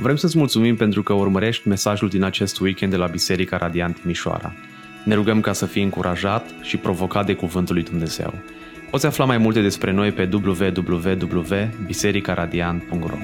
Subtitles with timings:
[0.00, 4.52] Vrem să-ți mulțumim pentru că urmărești mesajul din acest weekend de la Biserica Radiant Timișoara.
[5.04, 8.34] Ne rugăm ca să fii încurajat și provocat de Cuvântul lui Dumnezeu.
[8.90, 13.16] Poți afla mai multe despre noi pe www.bisericaradiant.ro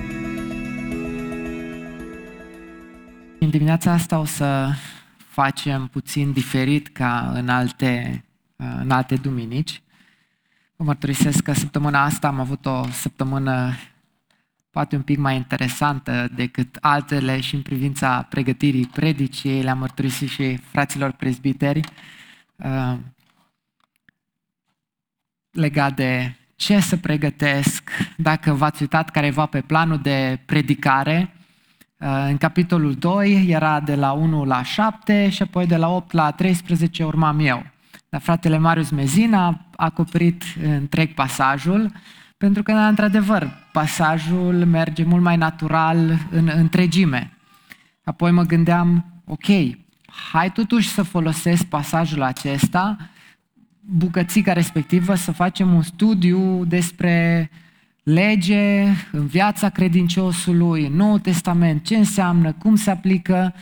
[3.39, 4.69] În dimineața asta o să
[5.17, 8.25] facem puțin diferit ca în alte,
[8.57, 9.83] în alte duminici.
[10.77, 13.73] Vă mărturisesc că săptămâna asta am avut o săptămână
[14.75, 20.57] poate un pic mai interesantă decât altele și în privința pregătirii predicii, le-am mărturisit și
[20.57, 21.81] fraților prezbiteri
[22.57, 22.97] uh,
[25.51, 31.35] legat de ce să pregătesc, dacă v-ați uitat careva pe planul de predicare,
[31.99, 36.13] uh, în capitolul 2 era de la 1 la 7 și apoi de la 8
[36.13, 37.67] la 13 urmam eu.
[38.09, 41.93] Dar fratele Marius Mezina a acoperit întreg pasajul,
[42.37, 47.37] pentru că, într-adevăr, pasajul merge mult mai natural în întregime.
[48.05, 49.47] Apoi mă gândeam, ok,
[50.33, 52.97] hai totuși să folosesc pasajul acesta,
[53.81, 57.51] bucățica respectivă, să facem un studiu despre
[58.03, 63.55] lege în viața credinciosului, în Noul Testament, ce înseamnă, cum se aplică.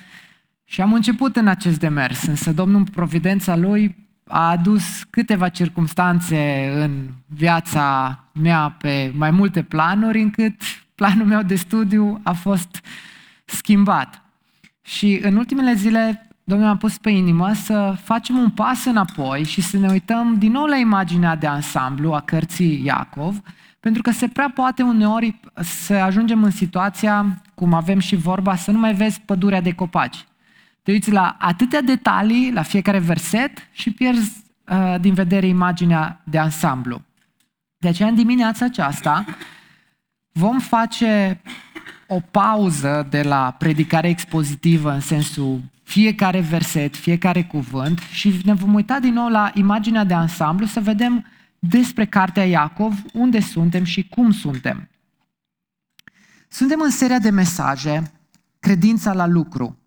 [0.64, 7.08] Și am început în acest demers, însă Domnul, providența Lui, a adus câteva circumstanțe în
[7.26, 10.54] viața mea pe mai multe planuri, încât
[10.94, 12.80] planul meu de studiu a fost
[13.44, 14.22] schimbat.
[14.82, 19.60] Și în ultimele zile, Domnul a pus pe inimă să facem un pas înapoi și
[19.60, 23.40] să ne uităm din nou la imaginea de ansamblu a cărții Iacov,
[23.80, 28.70] pentru că se prea poate uneori să ajungem în situația, cum avem și vorba, să
[28.70, 30.24] nu mai vezi pădurea de copaci
[30.82, 36.38] te uiți la atâtea detalii, la fiecare verset și pierzi uh, din vedere imaginea de
[36.38, 37.02] ansamblu.
[37.76, 39.24] De aceea, în dimineața aceasta,
[40.32, 41.40] vom face
[42.06, 48.74] o pauză de la predicare expozitivă în sensul fiecare verset, fiecare cuvânt și ne vom
[48.74, 51.26] uita din nou la imaginea de ansamblu să vedem
[51.58, 54.88] despre Cartea Iacov, unde suntem și cum suntem.
[56.48, 58.12] Suntem în seria de mesaje
[58.58, 59.81] Credința la lucru.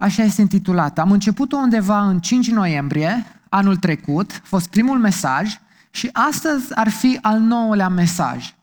[0.00, 1.00] Așa este intitulată.
[1.00, 5.58] Am început-o undeva în 5 noiembrie, anul trecut, a fost primul mesaj
[5.90, 8.54] și astăzi ar fi al nouălea mesaj.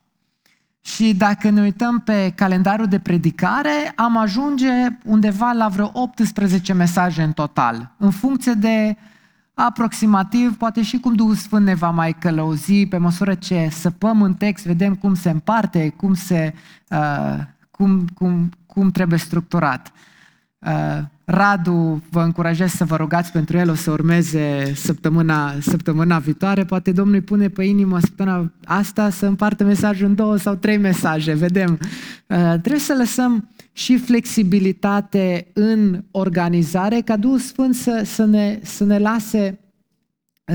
[0.82, 4.72] Și dacă ne uităm pe calendarul de predicare, am ajunge
[5.04, 8.98] undeva la vreo 18 mesaje în total, în funcție de
[9.54, 14.34] aproximativ, poate și cum Duhul Sfânt ne va mai călăuzi, pe măsură ce săpăm în
[14.34, 16.54] text, vedem cum se împarte, cum, se,
[16.90, 17.38] uh,
[17.72, 19.92] cum, cum, cum trebuie structurat.
[20.60, 26.66] Uh, Radu, vă încurajez să vă rugați pentru el, o să urmeze săptămâna, săptămâna viitoare.
[26.66, 30.78] Poate Domnul îi pune pe inimă săptămâna asta să împartă mesajul în două sau trei
[30.78, 31.80] mesaje, vedem.
[32.28, 38.84] Uh, trebuie să lăsăm și flexibilitate în organizare, ca Duhul Sfânt să, să, ne, să
[38.84, 39.60] ne lase,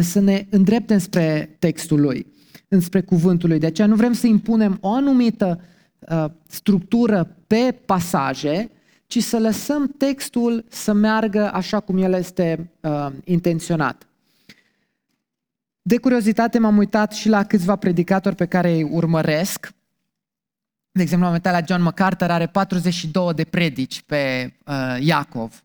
[0.01, 2.27] să ne îndrepte spre textul lui,
[2.69, 3.59] înspre cuvântul lui.
[3.59, 5.61] De aceea nu vrem să impunem o anumită
[5.99, 8.71] uh, structură pe pasaje,
[9.11, 14.07] ci să lăsăm textul să meargă așa cum el este uh, intenționat.
[15.83, 19.73] De curiozitate m-am uitat și la câțiva predicatori pe care îi urmăresc.
[20.91, 25.65] De exemplu, am uitat la John MacArthur, are 42 de predici pe uh, Iacov.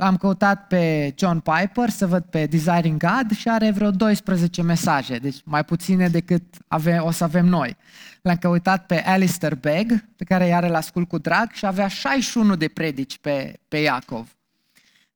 [0.00, 5.16] Am căutat pe John Piper să văd pe Desiring God și are vreo 12 mesaje,
[5.16, 7.76] deci mai puține decât ave, o să avem noi.
[8.22, 11.88] L-am căutat pe Alistair Begg, pe care i are la scul cu drag și avea
[11.88, 14.36] 61 de predici pe, pe Iacov.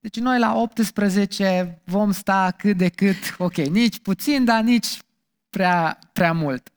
[0.00, 4.98] Deci noi la 18 vom sta cât de cât, ok, nici puțin, dar nici
[5.50, 6.72] prea, prea mult.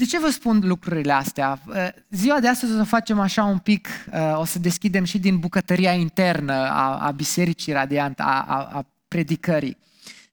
[0.00, 1.60] De ce vă spun lucrurile astea?
[1.66, 5.18] Uh, ziua de astăzi o să facem așa un pic, uh, o să deschidem și
[5.18, 9.76] din bucătăria internă a, a Bisericii Radiant, a, a, a predicării.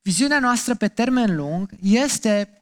[0.01, 2.61] Viziunea noastră pe termen lung este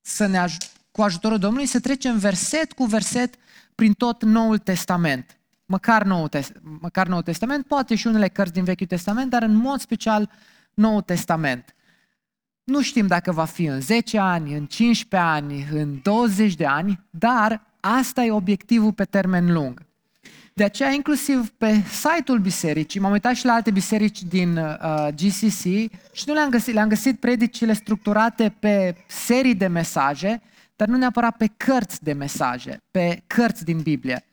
[0.00, 3.34] să ne aj- cu ajutorul Domnului să trecem verset cu verset
[3.74, 5.36] prin tot Noul Testament.
[5.66, 9.54] Măcar Noul, Test- măcar Noul Testament, poate și unele cărți din Vechiul Testament, dar în
[9.54, 10.30] mod special
[10.74, 11.74] Noul Testament.
[12.66, 17.00] Nu știm dacă va fi în 10 ani, în 15 ani, în 20 de ani,
[17.10, 19.82] dar asta e obiectivul pe termen lung.
[20.54, 25.62] De aceea, inclusiv pe site-ul bisericii, m-am uitat și la alte biserici din uh, GCC
[26.12, 30.42] și nu le-am găsit, le-am găsit predicile structurate pe serii de mesaje,
[30.76, 34.24] dar nu neapărat pe cărți de mesaje, pe cărți din Biblie.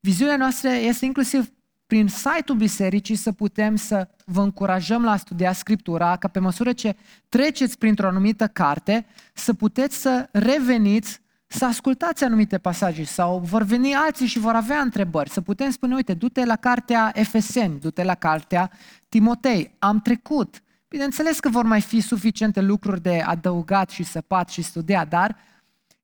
[0.00, 1.52] Viziunea noastră este inclusiv
[1.90, 6.72] prin site-ul bisericii să putem să vă încurajăm la a studia Scriptura, ca pe măsură
[6.72, 6.96] ce
[7.28, 13.94] treceți printr-o anumită carte, să puteți să reveniți să ascultați anumite pasaje sau vor veni
[13.94, 15.30] alții și vor avea întrebări.
[15.30, 18.70] Să putem spune, uite, du-te la cartea Efeseni, du-te la cartea
[19.08, 19.74] Timotei.
[19.78, 20.62] Am trecut.
[20.88, 25.36] Bineînțeles că vor mai fi suficiente lucruri de adăugat și săpat și studiat, dar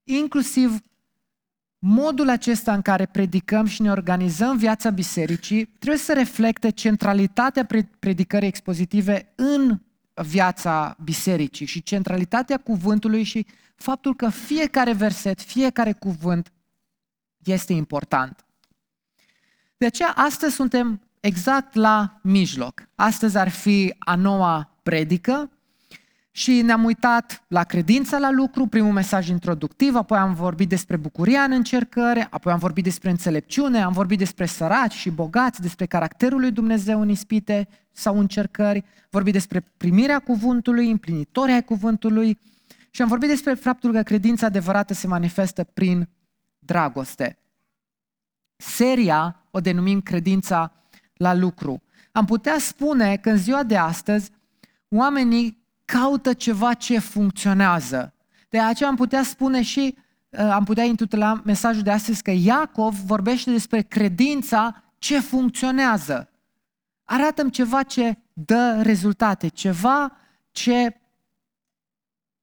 [0.04, 0.80] inclusiv
[1.88, 7.66] modul acesta în care predicăm și ne organizăm viața bisericii trebuie să reflecte centralitatea
[7.98, 9.80] predicării expozitive în
[10.14, 16.52] viața bisericii și centralitatea cuvântului și faptul că fiecare verset, fiecare cuvânt
[17.44, 18.44] este important.
[19.76, 22.88] De aceea astăzi suntem exact la mijloc.
[22.94, 25.50] Astăzi ar fi a noua predică
[26.36, 31.42] și ne-am uitat la credința la lucru, primul mesaj introductiv, apoi am vorbit despre bucuria
[31.42, 36.40] în încercări, apoi am vorbit despre înțelepciune, am vorbit despre săraci și bogați, despre caracterul
[36.40, 42.38] lui Dumnezeu în ispite sau încercări, vorbit despre primirea cuvântului, împlinitoria cuvântului
[42.90, 46.08] și am vorbit despre faptul că credința adevărată se manifestă prin
[46.58, 47.38] dragoste.
[48.56, 50.72] Seria o denumim credința
[51.14, 51.82] la lucru.
[52.12, 54.30] Am putea spune că în ziua de astăzi
[54.88, 58.14] oamenii caută ceva ce funcționează.
[58.48, 59.96] De aceea am putea spune și,
[60.28, 66.30] uh, am putea intitula mesajul de astăzi că Iacov vorbește despre credința ce funcționează.
[67.04, 70.16] Arată-mi ceva ce dă rezultate, ceva
[70.50, 71.00] ce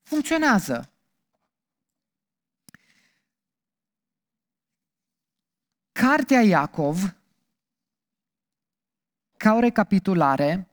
[0.02, 0.88] funcționează.
[5.92, 7.16] Cartea Iacov,
[9.38, 10.73] ca o recapitulare,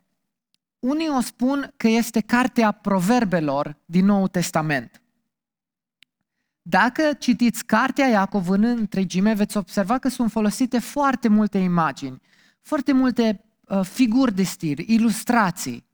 [0.80, 5.00] unii o spun că este cartea proverbelor din Noul Testament.
[6.62, 12.20] Dacă citiți cartea Iacov în întregime, veți observa că sunt folosite foarte multe imagini,
[12.60, 15.84] foarte multe uh, figuri de stil, ilustrații.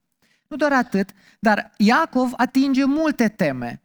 [0.49, 3.83] Nu doar atât, dar Iacov atinge multe teme.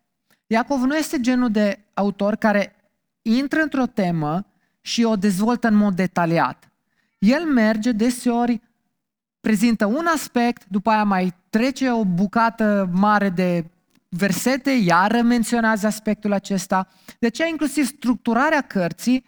[0.48, 2.76] Iacov nu este genul de autor care
[3.22, 4.46] intră într-o temă
[4.82, 6.72] și o dezvoltă în mod detaliat.
[7.20, 8.62] El merge deseori
[9.42, 13.66] prezintă un aspect, după aia mai trece o bucată mare de
[14.10, 16.88] versete, iară menționează aspectul acesta.
[17.20, 19.26] De aceea inclusiv structurarea cărții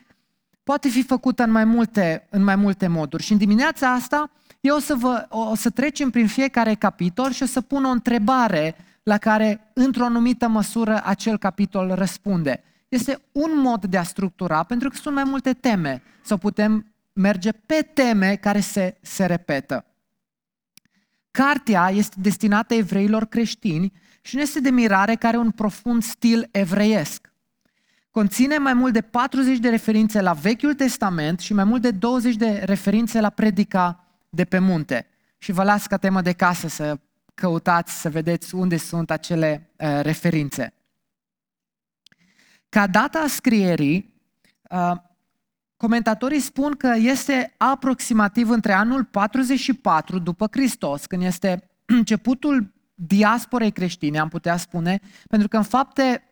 [0.64, 3.24] poate fi făcută în mai multe, în mai multe moduri.
[3.24, 4.32] Și în dimineața asta
[4.64, 7.90] eu o să, vă, o să trecem prin fiecare capitol și o să pun o
[7.90, 12.64] întrebare la care, într-o anumită măsură, acel capitol răspunde.
[12.90, 17.52] Este un mod de a structura, pentru că sunt mai multe teme, sau putem merge
[17.52, 19.86] pe teme care se, se repetă.
[21.34, 26.48] Cartea este destinată evreilor creștini și nu este de mirare că are un profund stil
[26.52, 27.34] evreiesc.
[28.12, 32.36] Conține mai mult de 40 de referințe la Vechiul Testament și mai mult de 20
[32.36, 35.08] de referințe la predica de pe munte.
[35.38, 37.00] Și vă las ca temă de casă să
[37.34, 40.74] căutați, să vedeți unde sunt acele uh, referințe.
[42.70, 44.14] Ca data scrierii,
[44.70, 44.92] uh,
[45.84, 54.20] Comentatorii spun că este aproximativ între anul 44 după Hristos, când este începutul diasporei creștine,
[54.20, 56.24] am putea spune, pentru că în fapte,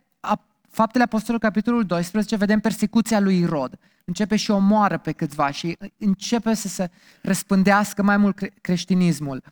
[0.69, 3.79] Faptele Apostolului, capitolul 12, vedem persecuția lui Irod.
[4.05, 6.89] Începe și omoară pe câțiva și începe să se
[7.21, 9.43] răspândească mai mult creștinismul.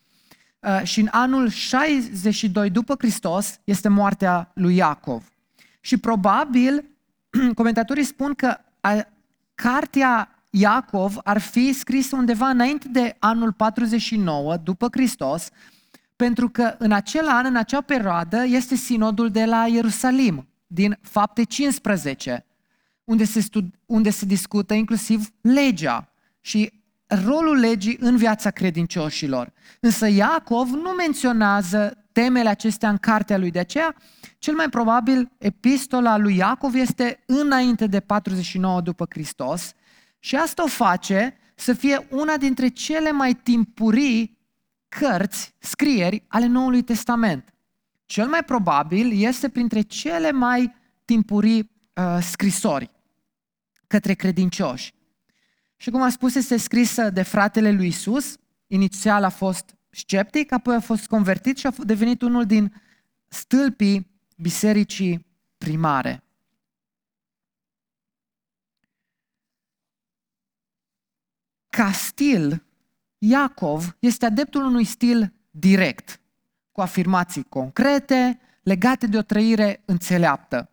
[0.60, 5.32] Uh, și în anul 62 după Hristos este moartea lui Iacov.
[5.80, 6.86] Și probabil,
[7.56, 8.58] comentatorii spun că
[9.62, 15.50] cartea Iacov ar fi scrisă undeva înainte de anul 49 după Hristos,
[16.16, 21.44] pentru că în acel an, în acea perioadă, este sinodul de la Ierusalim, din fapte
[21.44, 22.46] 15,
[23.04, 26.12] unde se, stud- unde se discută inclusiv legea
[26.42, 26.72] și
[27.08, 29.54] rolul legii în viața credincioșilor.
[29.80, 33.52] Însă Iacov nu menționează temele acestea în cartea lui.
[33.52, 33.96] De aceea,
[34.38, 39.74] cel mai probabil, epistola lui Iacov este înainte de 49 după Hristos
[40.20, 44.38] și asta o face să fie una dintre cele mai timpurii
[44.88, 47.54] cărți, scrieri ale Noului Testament.
[48.06, 52.92] Cel mai probabil este printre cele mai timpurii uh, scrisori
[53.88, 54.94] către credincioși.
[55.76, 58.38] Și cum am spus, este scrisă de fratele lui Isus.
[58.68, 62.74] Inițial a fost sceptic, apoi a fost convertit și a devenit unul din
[63.28, 65.26] stâlpii bisericii
[65.58, 66.24] primare.
[71.70, 72.64] Ca stil,
[73.18, 76.20] Iacov este adeptul unui stil direct,
[76.72, 80.70] cu afirmații concrete, legate de o trăire înțeleaptă.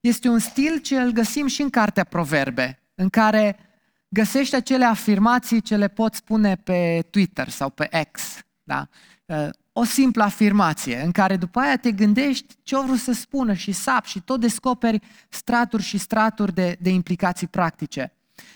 [0.00, 3.67] Este un stil ce îl găsim și în cartea Proverbe, în care
[4.08, 8.38] găsești acele afirmații ce le poți spune pe Twitter sau pe X.
[8.62, 8.88] Da?
[9.24, 13.52] Uh, o simplă afirmație în care după aia te gândești ce o vrut să spună
[13.52, 18.12] și sap și tot descoperi straturi și straturi de, de implicații practice.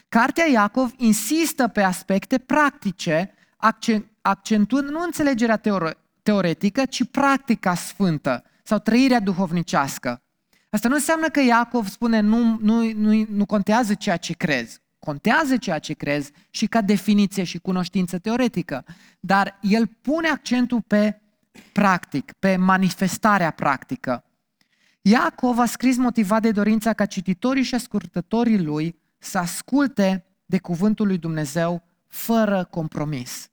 [0.09, 3.35] Cartea Iacov insistă pe aspecte practice,
[4.21, 10.23] accentuând nu înțelegerea teore- teoretică, ci practica sfântă sau trăirea duhovnicească.
[10.71, 14.82] Asta nu înseamnă că Iacov spune nu, nu, nu, nu contează ceea ce crezi.
[15.05, 18.85] Contează ceea ce crezi și ca definiție și cunoștință teoretică,
[19.21, 21.21] dar el pune accentul pe
[21.73, 24.25] practic, pe manifestarea practică.
[25.01, 31.07] Iacov a scris motivat de dorința ca cititorii și ascultătorii lui să asculte de cuvântul
[31.07, 33.51] lui Dumnezeu fără compromis.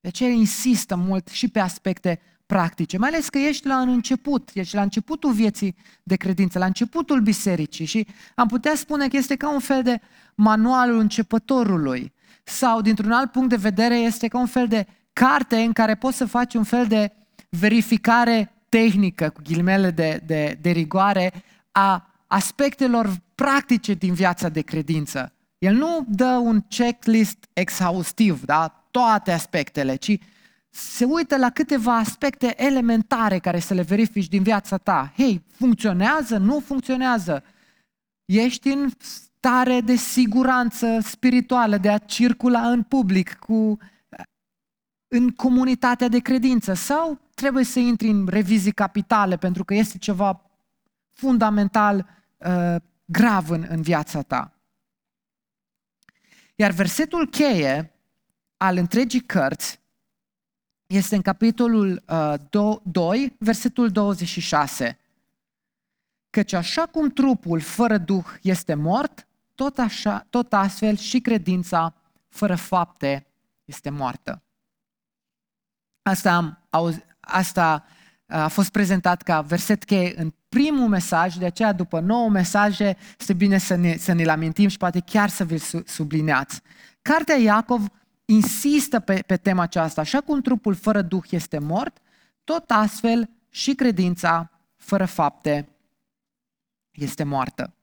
[0.00, 4.74] De aceea insistă mult și pe aspecte practice, mai ales că ești la început, ești
[4.74, 9.52] la începutul vieții de credință, la începutul bisericii și am putea spune că este ca
[9.52, 10.00] un fel de
[10.34, 12.12] manualul începătorului
[12.44, 16.16] sau dintr-un alt punct de vedere este ca un fel de carte în care poți
[16.16, 17.12] să faci un fel de
[17.48, 21.32] verificare tehnică, cu ghilimele de, de, de rigoare,
[21.72, 25.32] a aspectelor practice din viața de credință.
[25.58, 28.82] El nu dă un checklist exhaustiv, da?
[28.92, 30.18] toate aspectele, ci
[30.70, 35.12] se uită la câteva aspecte elementare care să le verifici din viața ta.
[35.16, 36.36] Hei, funcționează?
[36.36, 37.44] Nu funcționează?
[38.24, 38.90] Ești în
[39.44, 43.78] stare de siguranță spirituală, de a circula în public, cu,
[45.08, 46.74] în comunitatea de credință?
[46.74, 50.50] Sau trebuie să intri în revizii capitale pentru că este ceva
[51.12, 52.06] fundamental
[52.36, 54.52] uh, grav în, în viața ta?
[56.54, 57.92] Iar versetul cheie
[58.56, 59.80] al întregii cărți
[60.86, 62.34] este în capitolul uh,
[62.82, 64.98] 2, versetul 26.
[66.30, 71.94] Căci așa cum trupul fără duh este mort, tot, așa, tot astfel și credința
[72.28, 73.26] fără fapte
[73.64, 74.42] este moartă.
[76.02, 76.58] Asta, am,
[77.20, 77.84] asta
[78.26, 82.96] uh, a fost prezentat ca verset cheie în primul mesaj, de aceea după nouă mesaje
[83.18, 86.60] este bine să ne, să ne-l amintim și poate chiar să vi-l sublineați.
[87.02, 87.86] Cartea Iacov
[88.24, 90.00] insistă pe, pe tema aceasta.
[90.00, 91.98] Așa cum trupul fără duh este mort,
[92.44, 95.68] tot astfel și credința fără fapte
[96.90, 97.74] este moartă.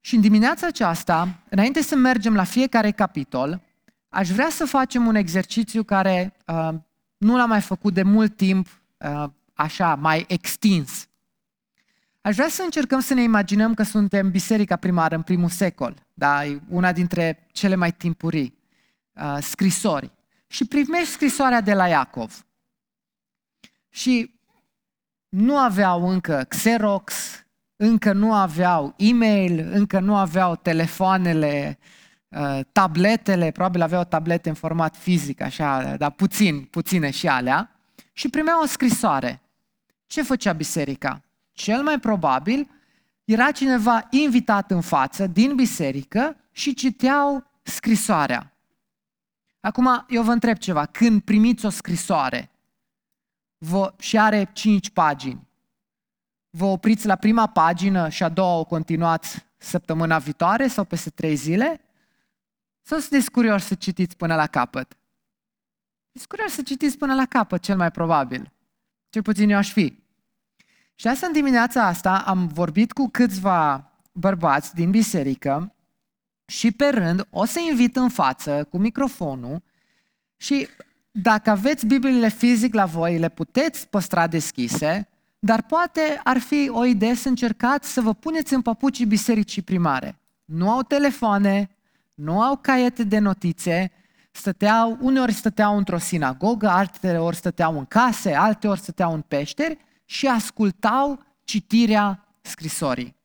[0.00, 3.60] Și în dimineața aceasta, înainte să mergem la fiecare capitol,
[4.08, 6.68] aș vrea să facem un exercițiu care uh,
[7.16, 11.08] nu l-am mai făcut de mult timp, uh, așa, mai extins.
[12.20, 16.42] Aș vrea să încercăm să ne imaginăm că suntem biserica primară în primul secol, da?
[16.68, 18.58] una dintre cele mai timpurii
[19.12, 20.10] uh, scrisori
[20.46, 22.46] și primești scrisoarea de la Iacov.
[23.88, 24.40] Și
[25.28, 27.14] nu aveau încă Xerox,
[27.82, 31.78] încă nu aveau e-mail, încă nu aveau telefoanele,
[32.28, 37.80] uh, tabletele, probabil aveau tablete în format fizic, așa, dar puțin, puține și alea,
[38.12, 39.40] și primeau o scrisoare.
[40.06, 41.22] Ce făcea biserica?
[41.52, 42.70] Cel mai probabil
[43.24, 48.52] era cineva invitat în față din biserică și citeau scrisoarea.
[49.60, 50.86] Acum, eu vă întreb ceva.
[50.86, 52.50] Când primiți o scrisoare
[53.58, 55.48] vă, și are cinci pagini,
[56.50, 61.34] vă opriți la prima pagină și a doua o continuați săptămâna viitoare sau peste trei
[61.34, 61.80] zile?
[62.82, 64.98] Sau sunteți curioși să citiți până la capăt?
[66.02, 68.52] Sunteți curioși să citiți până la capăt, cel mai probabil.
[69.08, 69.98] Cel puțin eu aș fi.
[70.94, 75.74] Și asta în dimineața asta am vorbit cu câțiva bărbați din biserică
[76.46, 79.62] și pe rând o să invit în față cu microfonul
[80.36, 80.68] și
[81.10, 85.08] dacă aveți Bibliile fizic la voi, le puteți păstra deschise,
[85.42, 90.18] dar poate ar fi o idee să încercați să vă puneți în papucii bisericii primare.
[90.44, 91.70] Nu au telefoane,
[92.14, 93.92] nu au caiete de notițe,
[94.30, 99.78] stăteau, uneori stăteau într-o sinagogă, alte ori stăteau în case, alte ori stăteau în peșteri
[100.04, 103.16] și ascultau citirea scrisorii.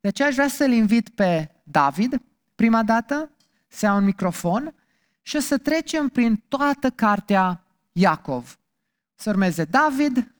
[0.00, 2.22] De aceea aș vrea să-l invit pe David
[2.54, 3.30] prima dată,
[3.68, 4.74] să iau un microfon
[5.22, 8.58] și o să trecem prin toată cartea Iacov.
[9.14, 10.34] Să urmeze David,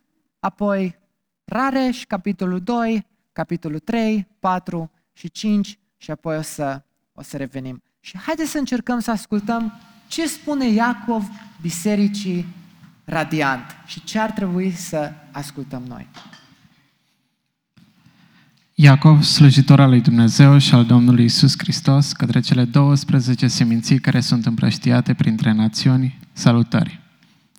[0.49, 0.97] apoi
[1.45, 7.83] Rareș, capitolul 2, capitolul 3, 4 și 5 și apoi o să, o să revenim.
[8.01, 9.73] Și haideți să încercăm să ascultăm
[10.07, 11.25] ce spune Iacov
[11.61, 12.47] bisericii
[13.05, 16.09] radiant și ce ar trebui să ascultăm noi.
[18.75, 24.21] Iacov, slujitor al lui Dumnezeu și al Domnului Isus Hristos, către cele 12 seminții care
[24.21, 27.08] sunt împrăștiate printre națiuni, salutări.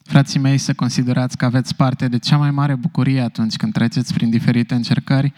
[0.09, 4.13] Frații mei, să considerați că aveți parte de cea mai mare bucurie atunci când treceți
[4.13, 5.33] prin diferite încercări,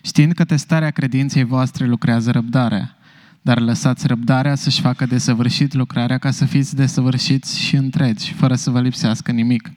[0.00, 2.96] știind că testarea credinței voastre lucrează răbdarea.
[3.42, 8.70] dar lăsați răbdarea să-și facă desăvârșit lucrarea ca să fiți desăvârșiți și întregi, fără să
[8.70, 9.70] vă lipsească nimic.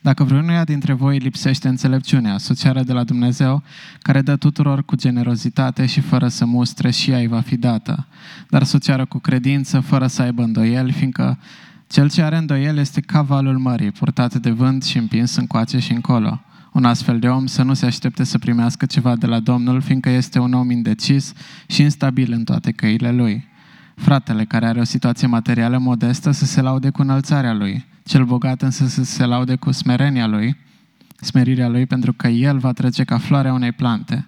[0.00, 3.62] Dacă vreunuia dintre voi lipsește înțelepciunea, socială de la Dumnezeu,
[4.02, 8.06] care dă tuturor cu generozitate și fără să mustre și ea îi va fi dată,
[8.48, 11.38] dar socială cu credință, fără să aibă îndoieli, fiindcă
[11.88, 16.40] cel ce are îndoiel este cavalul mării, purtat de vânt și împins încoace și încolo.
[16.72, 20.10] Un astfel de om să nu se aștepte să primească ceva de la Domnul, fiindcă
[20.10, 21.32] este un om indecis
[21.66, 23.46] și instabil în toate căile lui.
[23.94, 28.62] Fratele care are o situație materială modestă să se laude cu înălțarea lui, cel bogat
[28.62, 30.56] însă să se laude cu smerenia lui,
[31.20, 34.26] smerirea lui, pentru că el va trece ca floarea unei plante.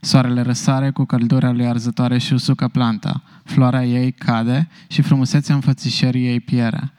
[0.00, 3.22] Soarele răsare cu căldura lui arzătoare și usucă planta.
[3.44, 6.92] Floarea ei cade și frumusețea înfățișării ei piere.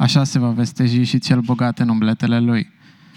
[0.00, 2.70] Așa se va vesteji și cel bogat în umbletele lui.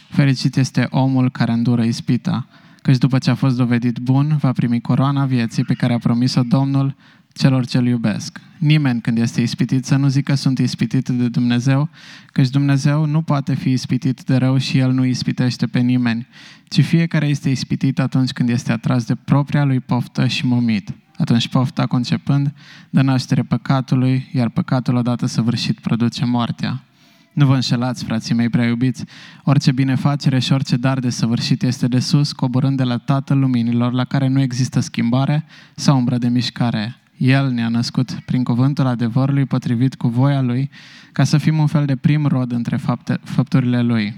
[0.10, 2.48] Fericit este omul care îndură ispita,
[2.82, 6.42] căci după ce a fost dovedit bun, va primi coroana vieții pe care a promis-o
[6.42, 6.96] Domnul
[7.34, 8.42] celor ce-L iubesc.
[8.58, 11.90] Nimeni când este ispitit să nu zică sunt ispitit de Dumnezeu,
[12.25, 16.28] căci Dumnezeu nu poate fi ispitit de rău și El nu ispitește pe nimeni,
[16.68, 20.94] ci fiecare este ispitit atunci când este atras de propria lui poftă și momit.
[21.17, 22.53] Atunci pofta concepând
[22.89, 26.84] dă naștere păcatului, iar păcatul odată săvârșit produce moartea.
[27.34, 29.03] Nu vă înșelați, frații mei prea iubiți,
[29.43, 33.91] orice binefacere și orice dar de săvârșit este de sus, coborând de la Tatăl Luminilor,
[33.91, 36.96] la care nu există schimbare sau umbră de mișcare.
[37.17, 40.70] El ne-a născut prin cuvântul adevărului potrivit cu voia Lui,
[41.12, 44.15] ca să fim un fel de prim rod între fapte, făpturile Lui.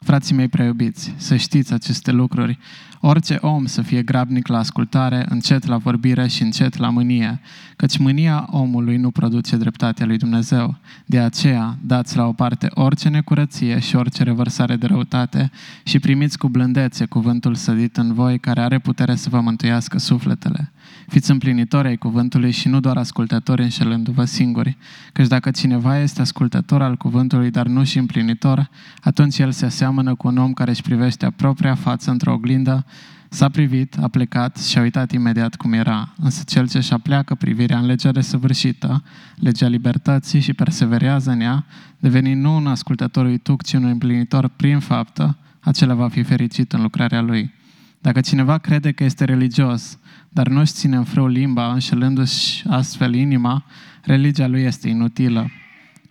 [0.00, 2.58] Frații mei preiubiți, să știți aceste lucruri.
[3.06, 7.40] Orice om să fie grabnic la ascultare, încet la vorbire și încet la mânie,
[7.76, 10.76] căci mânia omului nu produce dreptatea lui Dumnezeu.
[11.06, 15.50] De aceea, dați la o parte orice necurăție și orice revărsare de răutate
[15.82, 20.72] și primiți cu blândețe cuvântul sădit în voi, care are putere să vă mântuiască sufletele.
[21.06, 24.76] Fiți împlinitori ai cuvântului și nu doar ascultători înșelându-vă singuri,
[25.12, 28.70] căci dacă cineva este ascultător al cuvântului, dar nu și împlinitor,
[29.00, 32.86] atunci el se aseamănă cu un om care își privește propria față într-o oglindă,
[33.34, 36.14] s-a privit, a plecat și a uitat imediat cum era.
[36.16, 39.02] Însă cel ce și-a pleacă privirea în legea desăvârșită,
[39.36, 41.64] legea libertății și perseverează în ea,
[41.98, 46.82] devenind nu un ascultător uituc, ci un împlinitor prin faptă, acela va fi fericit în
[46.82, 47.52] lucrarea lui.
[48.00, 53.64] Dacă cineva crede că este religios, dar nu-și ține în frâu limba, înșelându-și astfel inima,
[54.02, 55.50] religia lui este inutilă.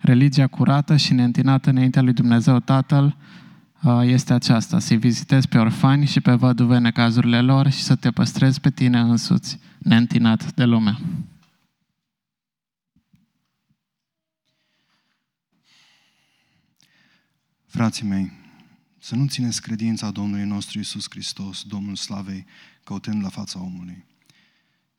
[0.00, 3.12] Religia curată și neîntinată înaintea lui Dumnezeu Tatăl uh,
[3.84, 8.10] este aceasta, să-i vizitezi pe orfani și pe văduve în cazurile lor și să te
[8.10, 10.98] păstrezi pe tine însuți, neîntinat de lume.
[17.66, 18.32] Frații mei,
[18.98, 22.46] să nu țineți credința Domnului nostru Isus Hristos, Domnul Slavei,
[22.84, 24.04] căutând la fața omului.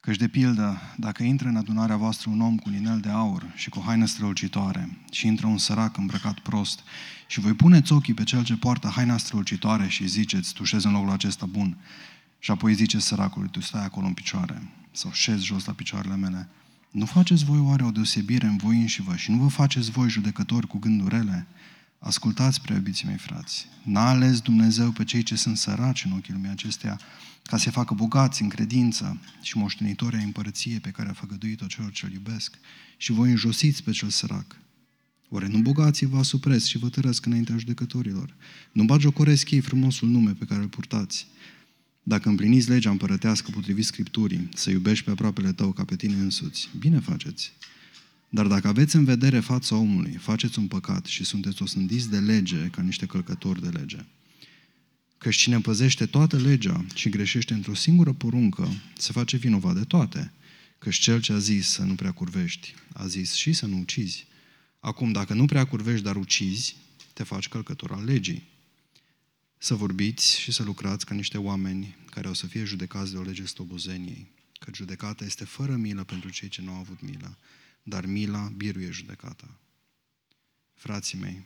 [0.06, 3.52] Căci, de pildă, dacă intră în adunarea voastră un om cu un inel de aur
[3.56, 6.80] și cu o haină strălucitoare și intră un sărac îmbrăcat prost
[7.28, 10.92] și voi puneți ochii pe cel ce poartă haina strălucitoare și ziceți, tu șezi în
[10.92, 11.78] locul acesta bun,
[12.40, 16.50] și apoi zice săracului, tu stai acolo în picioare sau șezi jos la picioarele mele,
[16.92, 20.68] nu faceți voi oare o deosebire în voi înși și nu vă faceți voi judecători
[20.68, 21.48] cu gânduri rele?
[22.00, 26.50] Ascultați, preobiții mei frați, n-a ales Dumnezeu pe cei ce sunt săraci în ochii lumii
[26.50, 27.00] acesteia,
[27.46, 31.92] ca să facă bogați în credință și moștenitori ai împărăției pe care a făgăduit-o celor
[31.92, 32.58] ce-L iubesc
[32.98, 34.60] și voi înjosiți pe cel sărac.
[35.30, 38.34] Oare nu bogații vă asupresc și vă tărăsc înaintea judecătorilor?
[38.72, 41.28] Nu bagiocoresc ei frumosul nume pe care îl purtați?
[42.04, 46.70] Dacă împliniți legea împărătească potrivit Scripturii, să iubești pe aproapele tău ca pe tine însuți,
[46.80, 47.54] bine faceți.
[48.30, 52.68] Dar dacă aveți în vedere fața omului, faceți un păcat și sunteți osândiți de lege
[52.68, 54.06] ca niște călcători de lege.
[55.26, 60.32] Căci cine păzește toată legea și greșește într-o singură poruncă, se face vinovat de toate.
[60.78, 64.28] Căci cel ce a zis să nu prea curvești, a zis și să nu ucizi.
[64.80, 66.76] Acum, dacă nu prea curvești, dar ucizi,
[67.14, 68.44] te faci călcător al legii.
[69.58, 73.22] Să vorbiți și să lucrați ca niște oameni care o să fie judecați de o
[73.22, 77.38] lege slobozeniei, că judecata este fără milă pentru cei ce nu au avut milă
[77.88, 79.60] dar mila biruie judecata.
[80.74, 81.46] Frații mei,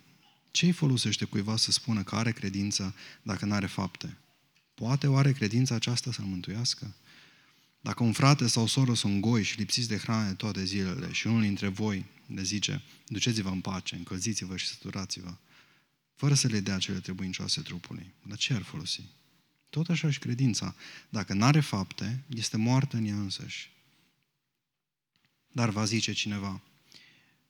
[0.50, 4.16] ce îi folosește cuiva să spună că are credință dacă nu are fapte?
[4.74, 6.94] Poate oare credința aceasta să-l mântuiască?
[7.80, 11.26] Dacă un frate sau o soră sunt goi și lipsiți de hrană toate zilele și
[11.26, 15.34] unul dintre voi le zice, duceți-vă în pace, încălziți-vă și săturați-vă,
[16.14, 19.02] fără să le dea cele trebuincioase trupului, la ce ar folosi?
[19.70, 20.74] Tot așa și credința,
[21.08, 23.70] dacă nu are fapte, este moartă în ea însăși.
[25.52, 26.60] Dar va zice cineva,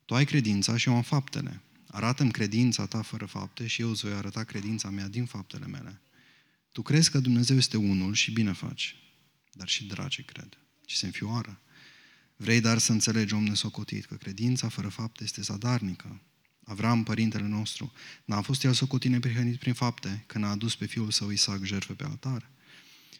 [0.04, 1.60] tu ai credința și eu am faptele.
[1.90, 6.00] Arată-mi credința ta fără fapte și eu îți voi arăta credința mea din faptele mele.
[6.72, 8.96] Tu crezi că Dumnezeu este unul și bine faci,
[9.52, 11.60] dar și dracii cred și se înfioară.
[12.36, 16.20] Vrei dar să înțelegi, om nesocotit, că credința fără fapte este zadarnică.
[16.64, 17.92] Avram, părintele nostru,
[18.24, 21.92] n-a fost el socotit neprihănit prin fapte, când a adus pe fiul său Isaac jertfă
[21.92, 22.50] pe altar.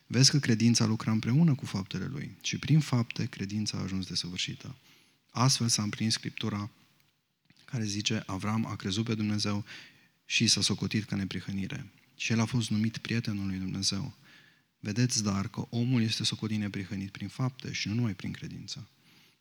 [0.07, 4.77] Vezi că credința lucra împreună cu faptele lui și prin fapte credința a ajuns desăvârșită.
[5.31, 6.71] Astfel s-a împlins Scriptura
[7.71, 9.65] care zice, Avram a crezut pe Dumnezeu
[10.25, 11.91] și s-a socotit ca neprihănire.
[12.17, 14.15] Și el a fost numit prietenul lui Dumnezeu.
[14.79, 18.89] Vedeți, dar, că omul este socotit neprihănit prin fapte și nu numai prin credință.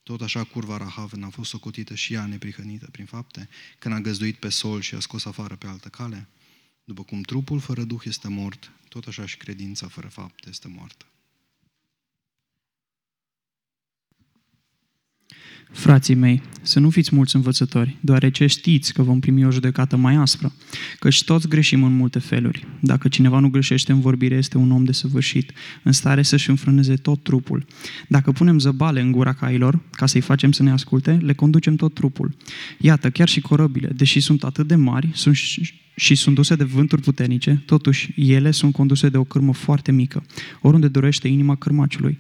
[0.04, 4.36] Tot așa curva Rahav a fost socotită și ea neprihănită prin fapte, când a găzduit
[4.36, 6.28] pe sol și a scos afară pe altă cale.
[6.84, 11.06] După cum trupul fără duh este mort, tot așa și credința fără fapte este moartă.
[15.72, 20.16] Frații mei, să nu fiți mulți învățători, deoarece știți că vom primi o judecată mai
[20.16, 20.54] aspră,
[21.00, 22.68] căci toți greșim în multe feluri.
[22.80, 25.52] Dacă cineva nu greșește în vorbire, este un om desăvârșit,
[25.84, 27.66] în stare să-și înfrâneze tot trupul.
[28.08, 31.94] Dacă punem zăbale în gura cailor, ca să-i facem să ne asculte, le conducem tot
[31.94, 32.36] trupul.
[32.80, 35.36] Iată, chiar și corăbile, deși sunt atât de mari, sunt
[36.00, 40.26] și sunt duse de vânturi puternice, totuși ele sunt conduse de o cârmă foarte mică,
[40.62, 42.18] oriunde dorește inima cârmaciului.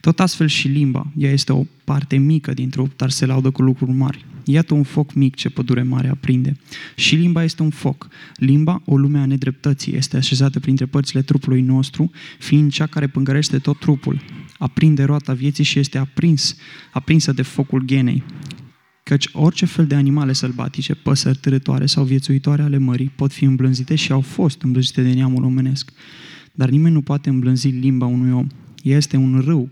[0.00, 3.62] Tot astfel și limba, ea este o parte mică din trup, dar se laudă cu
[3.62, 4.24] lucruri mari.
[4.44, 6.56] Iată un foc mic ce pădure mare aprinde.
[6.96, 8.08] Și limba este un foc.
[8.36, 13.58] Limba, o lume a nedreptății, este așezată printre părțile trupului nostru, fiind cea care pângărește
[13.58, 14.20] tot trupul.
[14.58, 16.56] Aprinde roata vieții și este aprins,
[16.92, 18.22] aprinsă de focul genei.
[19.02, 23.94] Căci orice fel de animale sălbatice, păsări târătoare sau viețuitoare ale mării pot fi îmblânzite
[23.94, 25.92] și au fost îmblânzite de neamul omenesc.
[26.52, 28.46] Dar nimeni nu poate îmblânzi limba unui om.
[28.82, 29.68] Ea este un râu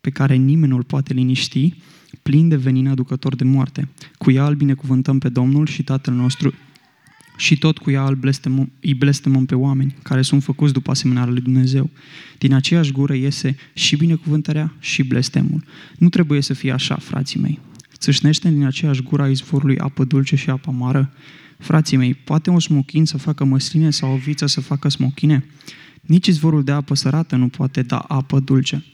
[0.00, 1.74] pe care nimeni nu îl poate liniști,
[2.22, 3.88] plin de venin aducător de moarte.
[4.18, 6.54] Cu ea îl binecuvântăm pe Domnul și Tatăl nostru
[7.36, 11.32] și tot cu ea îl blestemăm, îi blestemăm pe oameni care sunt făcuți după asemănarea
[11.32, 11.90] lui Dumnezeu.
[12.38, 15.64] Din aceeași gură iese și binecuvântarea și blestemul.
[15.98, 17.58] Nu trebuie să fie așa, frații mei.
[17.96, 21.12] Țâșnește din aceeași gură a izvorului apă dulce și apă amară?
[21.58, 25.44] Frații mei, poate un smochin să facă măsline sau o viță să facă smochine?
[26.00, 28.84] Nici izvorul de apă sărată nu poate da apă dulce.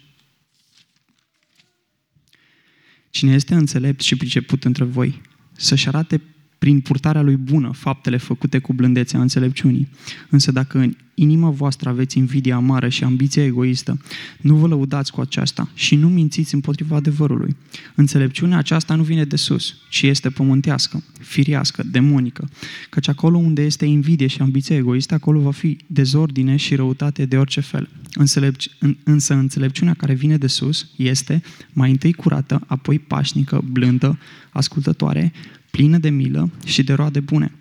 [3.15, 5.21] Cine este înțelept și priceput între voi,
[5.53, 6.21] să-și arate
[6.65, 9.89] prin purtarea lui bună faptele făcute cu blândețea înțelepciunii.
[10.29, 14.01] Însă dacă în inima voastră aveți invidia amară și ambiția egoistă,
[14.41, 17.57] nu vă lăudați cu aceasta și nu mințiți împotriva adevărului.
[17.95, 22.49] Înțelepciunea aceasta nu vine de sus, ci este pământească, firiască, demonică,
[22.91, 27.37] căci acolo unde este invidie și ambiția egoistă, acolo va fi dezordine și răutate de
[27.37, 27.89] orice fel.
[28.15, 28.71] Înțelepci,
[29.05, 34.19] însă înțelepciunea care vine de sus este mai întâi curată, apoi pașnică, blândă,
[34.51, 35.33] ascultătoare,
[35.75, 37.53] plină de milă și de roade bune,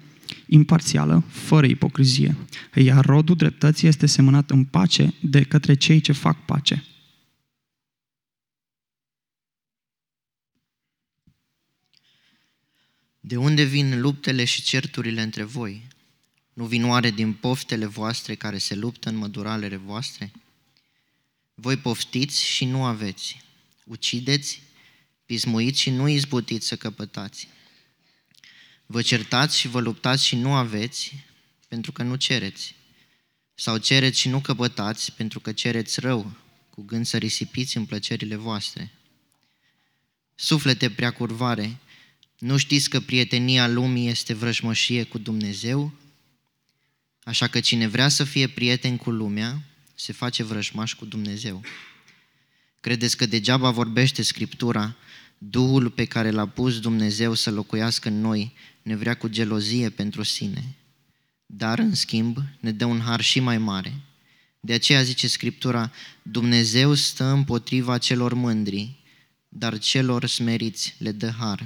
[0.48, 2.36] imparțială, fără ipocrizie.
[2.76, 6.84] Iar rodul dreptății este semănat în pace de către cei ce fac pace.
[13.20, 15.88] De unde vin luptele și certurile între voi?
[16.54, 20.32] Nu vin oare din poftele voastre care se luptă în măduralele voastre?
[21.54, 23.42] Voi poftiți și nu aveți,
[23.86, 24.62] ucideți,
[25.26, 27.48] pismuiți și nu izbutiți să căpătați.
[28.86, 31.26] Vă certați și vă luptați și nu aveți,
[31.68, 32.76] pentru că nu cereți.
[33.56, 36.32] Sau cereți și nu căpătați, pentru că cereți rău,
[36.70, 38.92] cu gând să risipiți în plăcerile voastre.
[40.36, 41.78] Suflete prea curvare,
[42.40, 45.94] nu știți că prietenia lumii este vrăjmășie cu Dumnezeu?
[47.24, 49.62] Așa că cine vrea să fie prieten cu lumea,
[49.96, 51.62] se face vrăjmaș cu Dumnezeu.
[52.80, 54.96] Credeți că degeaba vorbește Scriptura,
[55.38, 60.24] Duhul pe care l-a pus Dumnezeu să locuiască în noi ne vrea cu gelozie pentru
[60.24, 60.76] sine,
[61.46, 63.94] dar, în schimb, ne dă un har și mai mare.
[64.60, 65.92] De aceea zice Scriptura,
[66.22, 68.96] Dumnezeu stă împotriva celor mândri,
[69.50, 71.66] dar celor smeriți le dă har.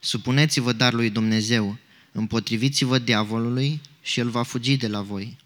[0.00, 1.78] Supuneți-vă dar lui Dumnezeu,
[2.12, 5.36] împotriviți-vă diavolului și el va fugi de la voi.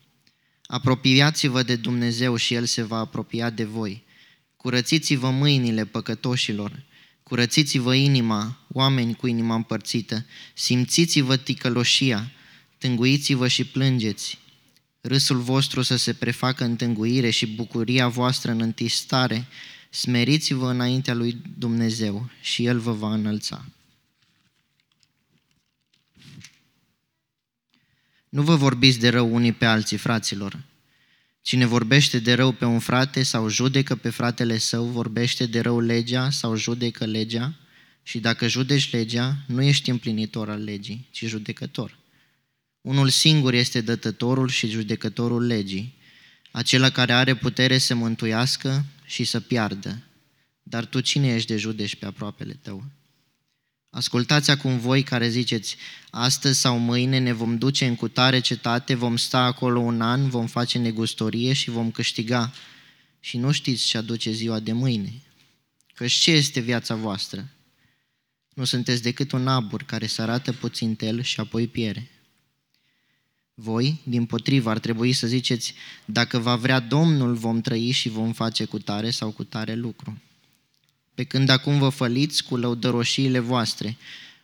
[0.67, 4.03] Apropiați-vă de Dumnezeu și el se va apropia de voi.
[4.57, 6.83] Curățiți-vă mâinile păcătoșilor
[7.25, 12.31] Curățiți-vă inima, oameni cu inima împărțită, simțiți-vă ticăloșia,
[12.79, 14.39] tânguiți-vă și plângeți.
[15.01, 19.47] Râsul vostru să se prefacă în tânguire și bucuria voastră în întistare,
[19.91, 23.65] smeriți-vă înaintea lui Dumnezeu și El vă va înălța.
[28.29, 30.63] Nu vă vorbiți de rău unii pe alții, fraților,
[31.45, 35.81] Cine vorbește de rău pe un frate sau judecă pe fratele său, vorbește de rău
[35.81, 37.55] legea sau judecă legea
[38.03, 41.99] și dacă judeci legea, nu ești împlinitor al legii, ci judecător.
[42.81, 45.95] Unul singur este dătătorul și judecătorul legii,
[46.51, 50.03] acela care are putere să mântuiască și să piardă.
[50.63, 52.85] dar tu cine ești de judești pe aproapele tău?
[53.95, 55.77] Ascultați acum voi care ziceți,
[56.11, 60.47] astăzi sau mâine ne vom duce în cutare cetate, vom sta acolo un an, vom
[60.47, 62.53] face negustorie și vom câștiga.
[63.21, 65.23] Și nu știți ce aduce ziua de mâine.
[65.95, 67.49] Că ce este viața voastră?
[68.55, 72.11] Nu sunteți decât un abur care se arată puțin tel și apoi piere.
[73.55, 78.33] Voi, din potrivă, ar trebui să ziceți, dacă va vrea Domnul, vom trăi și vom
[78.33, 80.19] face cu tare sau cu tare lucru.
[81.15, 83.97] Pe când acum vă făliți cu lăudăroșiile voastre,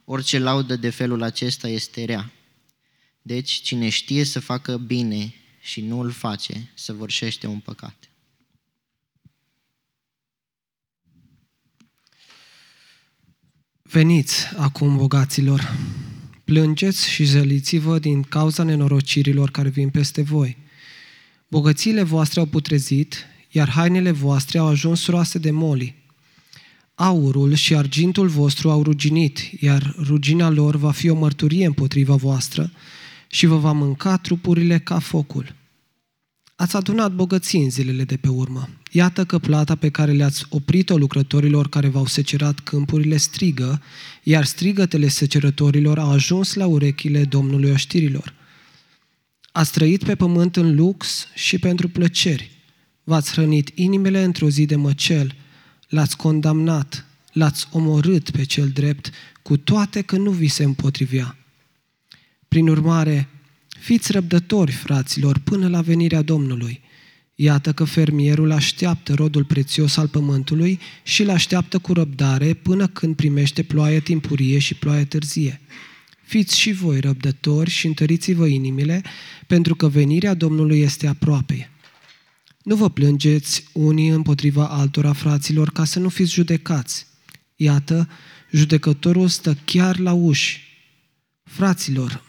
[0.05, 2.33] orice laudă de felul acesta este rea.
[3.23, 8.11] Deci, cine știe să facă bine și nu îl face, săvârșește un păcat.
[13.83, 15.77] Veniți acum, bogaților,
[16.45, 20.57] plângeți și zăliți-vă din cauza nenorocirilor care vin peste voi.
[21.49, 26.00] Bogățiile voastre au putrezit, iar hainele voastre au ajuns roase de moli.
[27.01, 32.73] Aurul și argintul vostru au ruginit, iar rugina lor va fi o mărturie împotriva voastră
[33.29, 35.55] și vă va mânca trupurile ca focul.
[36.57, 38.69] Ați adunat bogății în zilele de pe urmă.
[38.91, 43.83] Iată că plata pe care le-ați oprit-o lucrătorilor care v-au secerat câmpurile strigă,
[44.23, 48.35] iar strigătele secerătorilor au ajuns la urechile Domnului oștirilor.
[49.53, 52.51] Ați trăit pe pământ în lux și pentru plăceri.
[53.05, 55.35] V-ați hrănit inimile într-o zi de măcel.
[55.91, 59.11] L-ați condamnat, l-ați omorât pe cel drept,
[59.43, 61.37] cu toate că nu vi se împotrivea.
[62.49, 63.29] Prin urmare,
[63.81, 66.81] fiți răbdători, fraților, până la venirea Domnului–
[67.43, 73.17] Iată că fermierul așteaptă rodul prețios al pământului și îl așteaptă cu răbdare până când
[73.17, 75.61] primește ploaie timpurie și ploaie târzie.
[76.23, 79.03] Fiți și voi răbdători și întăriți-vă inimile,
[79.47, 81.71] pentru că venirea Domnului este aproape.
[82.71, 87.07] Nu vă plângeți unii împotriva altora, fraților, ca să nu fiți judecați.
[87.57, 88.09] Iată,
[88.51, 90.61] judecătorul stă chiar la uși.
[91.43, 92.23] Fraților,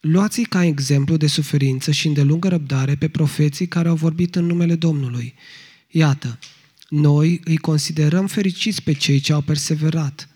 [0.00, 4.74] Luați ca exemplu de suferință și îndelungă răbdare pe profeții care au vorbit în numele
[4.74, 5.34] Domnului.
[5.90, 6.38] Iată,
[6.88, 10.28] noi îi considerăm fericiți pe cei ce au perseverat.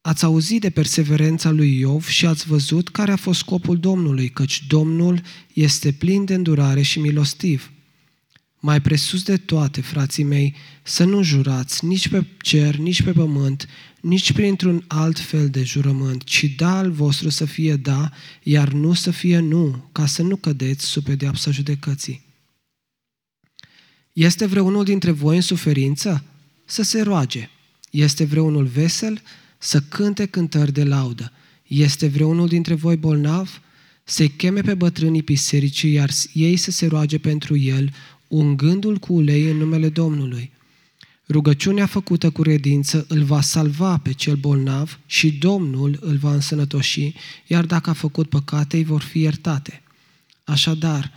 [0.00, 4.66] Ați auzit de perseverența lui Iov și ați văzut care a fost scopul Domnului, căci
[4.66, 7.72] Domnul este plin de îndurare și milostiv.
[8.60, 13.68] Mai presus de toate, frații mei, să nu jurați nici pe cer, nici pe pământ,
[14.00, 18.10] nici printr-un alt fel de jurământ, ci da al vostru să fie da,
[18.42, 22.26] iar nu să fie nu, ca să nu cădeți sub pedeapsa judecății.
[24.12, 26.24] Este vreunul dintre voi în suferință?
[26.64, 27.50] Să se roage.
[27.90, 29.22] Este vreunul vesel?
[29.58, 31.32] Să cânte cântări de laudă.
[31.66, 33.62] Este vreunul dintre voi bolnav?
[34.04, 37.92] Să-i cheme pe bătrânii bisericii, iar ei să se roage pentru el,
[38.28, 40.50] ungându-l cu ulei în numele Domnului.
[41.28, 47.14] Rugăciunea făcută cu redință îl va salva pe cel bolnav și Domnul îl va însănătoși,
[47.46, 49.82] iar dacă a făcut păcate, îi vor fi iertate.
[50.44, 51.12] Așadar,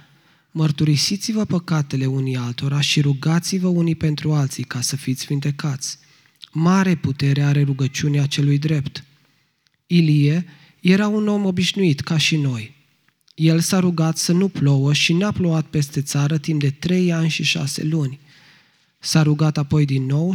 [0.52, 5.98] mărturisiți-vă păcatele unii altora și rugați-vă unii pentru alții ca să fiți vindecați.
[6.52, 9.04] Mare putere are rugăciunea celui drept.
[9.88, 10.46] Ilie
[10.80, 12.76] era un om obișnuit ca și noi.
[13.36, 17.30] El s-a rugat să nu plouă și n-a plouat peste țară timp de trei ani
[17.30, 18.20] și șase luni–
[19.04, 20.34] S-a rugat apoi din nou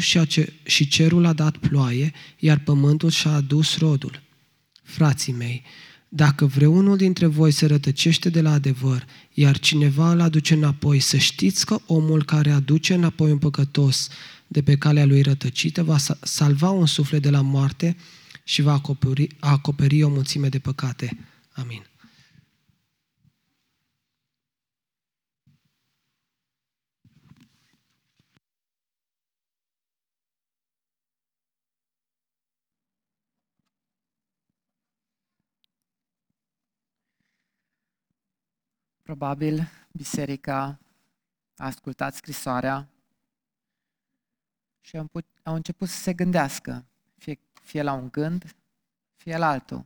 [0.65, 4.23] și cerul a dat ploaie, iar pământul și-a adus rodul.
[4.83, 5.63] Frații mei,
[6.09, 11.17] dacă vreunul dintre voi se rătăcește de la adevăr, iar cineva îl aduce înapoi, să
[11.17, 14.09] știți că omul care aduce înapoi un păcătos
[14.47, 17.97] de pe calea lui rătăcită va salva un suflet de la moarte
[18.45, 21.19] și va acoperi, acoperi o mulțime de păcate.
[21.53, 21.87] Amin.
[39.07, 40.79] Probabil biserica
[41.57, 42.89] a ascultat scrisoarea
[44.81, 44.97] și
[45.43, 46.85] au început să se gândească,
[47.17, 48.57] fie, fie la un gând,
[49.15, 49.85] fie la altul.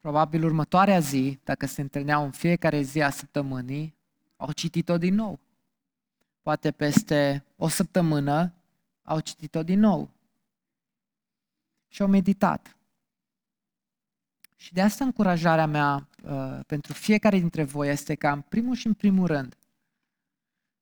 [0.00, 3.94] Probabil următoarea zi, dacă se întâlneau în fiecare zi a săptămânii,
[4.36, 5.40] au citit-o din nou.
[6.42, 8.54] Poate peste o săptămână
[9.02, 10.10] au citit-o din nou.
[11.88, 12.75] Și au meditat.
[14.56, 18.86] Și de asta încurajarea mea uh, pentru fiecare dintre voi este ca în primul și
[18.86, 19.56] în primul rând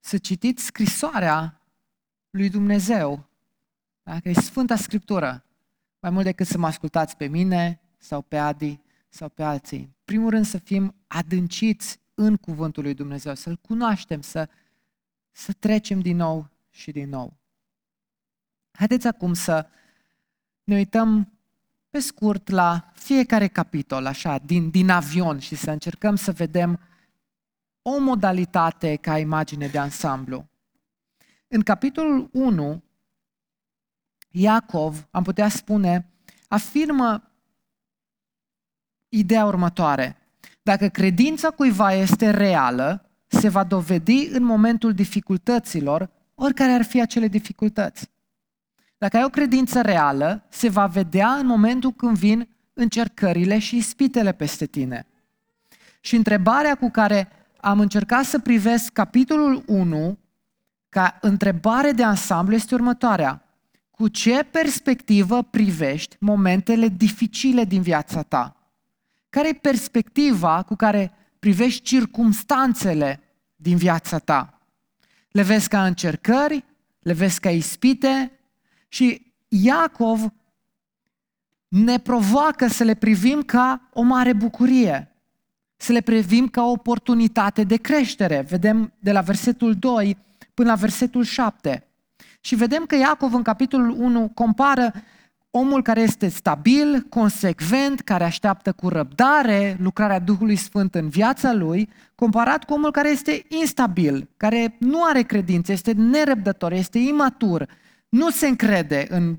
[0.00, 1.60] să citiți scrisoarea
[2.30, 3.28] lui Dumnezeu,
[4.02, 5.44] dacă e Sfânta Scriptură,
[6.00, 9.78] mai mult decât să mă ascultați pe mine sau pe Adi sau pe alții.
[9.78, 14.48] În primul rând să fim adânciți în cuvântul lui Dumnezeu, să-L cunoaștem, să,
[15.30, 17.36] să trecem din nou și din nou.
[18.70, 19.68] Haideți acum să
[20.64, 21.33] ne uităm
[21.94, 26.80] pe scurt la fiecare capitol, așa, din, din avion și să încercăm să vedem
[27.82, 30.48] o modalitate ca imagine de ansamblu.
[31.48, 32.82] În capitolul 1,
[34.28, 36.12] Iacov, am putea spune,
[36.48, 37.30] afirmă
[39.08, 40.16] ideea următoare.
[40.62, 47.28] Dacă credința cuiva este reală, se va dovedi în momentul dificultăților, oricare ar fi acele
[47.28, 48.10] dificultăți.
[48.98, 54.32] Dacă ai o credință reală, se va vedea în momentul când vin încercările și ispitele
[54.32, 55.06] peste tine.
[56.00, 57.28] Și întrebarea cu care
[57.60, 60.18] am încercat să privesc capitolul 1
[60.88, 63.44] ca întrebare de ansamblu este următoarea.
[63.90, 68.56] Cu ce perspectivă privești momentele dificile din viața ta?
[69.30, 73.20] Care e perspectiva cu care privești circumstanțele
[73.56, 74.60] din viața ta?
[75.28, 76.64] Le vezi ca încercări?
[77.00, 78.32] Le vezi ca ispite?
[78.94, 80.32] Și Iacov
[81.68, 85.14] ne provoacă să le privim ca o mare bucurie,
[85.76, 88.40] să le privim ca o oportunitate de creștere.
[88.48, 90.18] Vedem de la versetul 2
[90.54, 91.86] până la versetul 7.
[92.40, 94.92] Și vedem că Iacov în capitolul 1 compară
[95.50, 101.88] omul care este stabil, consecvent, care așteaptă cu răbdare lucrarea Duhului Sfânt în viața lui,
[102.14, 107.68] comparat cu omul care este instabil, care nu are credință, este nerăbdător, este imatur,
[108.14, 109.38] nu se încrede în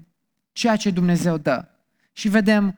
[0.52, 1.66] ceea ce Dumnezeu dă.
[2.12, 2.78] Și vedem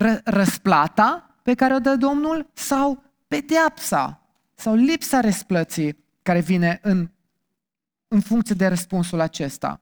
[0.00, 4.22] ră- răsplata pe care o dă Domnul sau pedeapsa
[4.54, 7.10] sau lipsa răsplății care vine în,
[8.08, 9.80] în funcție de răspunsul acesta.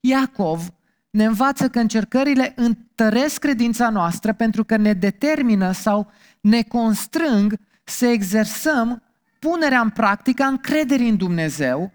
[0.00, 0.68] Iacov
[1.10, 8.06] ne învață că încercările întăresc credința noastră pentru că ne determină sau ne constrâng să
[8.06, 9.02] exersăm
[9.38, 11.92] punerea în practică a încrederii în Dumnezeu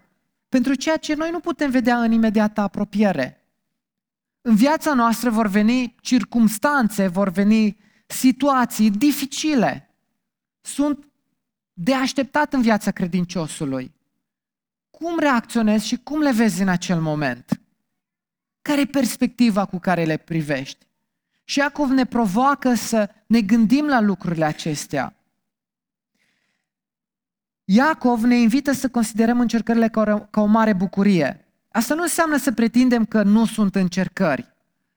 [0.50, 3.44] pentru ceea ce noi nu putem vedea în imediată apropiere.
[4.40, 9.94] În viața noastră vor veni circumstanțe, vor veni situații dificile.
[10.60, 11.08] Sunt
[11.72, 13.94] de așteptat în viața credinciosului.
[14.90, 17.60] Cum reacționezi și cum le vezi în acel moment?
[18.62, 20.86] Care e perspectiva cu care le privești?
[21.44, 25.14] Și Iacov ne provoacă să ne gândim la lucrurile acestea.
[27.72, 31.44] Iacov ne invită să considerăm încercările ca o, ca o mare bucurie.
[31.68, 34.54] Asta nu înseamnă să pretindem că nu sunt încercări.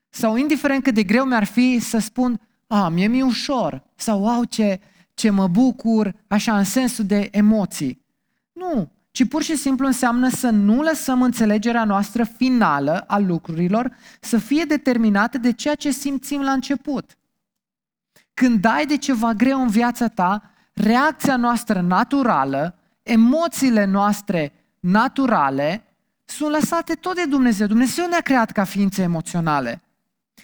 [0.10, 4.44] Sau indiferent cât de greu mi-ar fi să spun, a, mie mi-e ușor, sau wow,
[4.44, 4.80] ce,
[5.14, 8.06] ce mă bucur, așa, în sensul de emoții.
[8.52, 14.38] Nu, ci pur și simplu înseamnă să nu lăsăm înțelegerea noastră finală a lucrurilor să
[14.38, 17.18] fie determinată de ceea ce simțim la început.
[18.34, 25.84] Când dai de ceva greu în viața ta, reacția noastră naturală, emoțiile noastre naturale
[26.26, 27.68] sunt lăsate tot de Dumnezeu.
[27.68, 29.82] Dumnezeu ne-a creat ca ființe emoționale.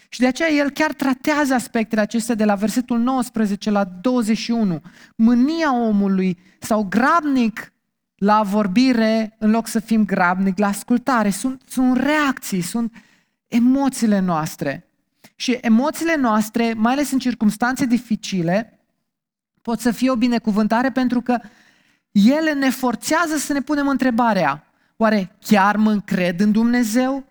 [0.09, 4.81] Și de aceea el chiar tratează aspectele acestea de la versetul 19 la 21.
[5.15, 7.73] Mânia omului sau grabnic
[8.15, 11.29] la vorbire în loc să fim grabnic la ascultare.
[11.29, 12.93] Sunt, sunt reacții, sunt
[13.47, 14.87] emoțiile noastre.
[15.35, 18.78] Și emoțiile noastre, mai ales în circunstanțe dificile,
[19.69, 21.39] pot să fie o binecuvântare pentru că
[22.11, 24.63] ele ne forțează să ne punem întrebarea,
[24.97, 27.23] oare chiar mă încred în Dumnezeu?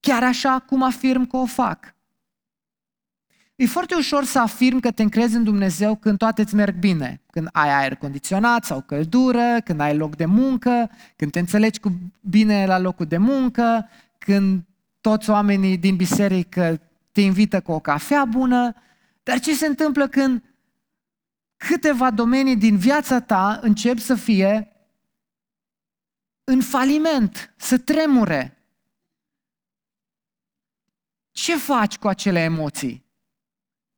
[0.00, 1.94] Chiar așa cum afirm că o fac?
[3.54, 7.20] E foarte ușor să afirm că te încrezi în Dumnezeu când toate îți merg bine.
[7.30, 11.92] Când ai aer condiționat sau căldură, când ai loc de muncă, când te înțelegi cu
[12.20, 14.62] bine la locul de muncă, când
[15.00, 16.80] toți oamenii din biserică
[17.12, 18.74] te invită cu o cafea bună.
[19.22, 20.42] Dar ce se întâmplă când
[21.68, 24.76] câteva domenii din viața ta încep să fie
[26.44, 28.56] în faliment, să tremure?
[31.30, 33.02] Ce faci cu acele emoții?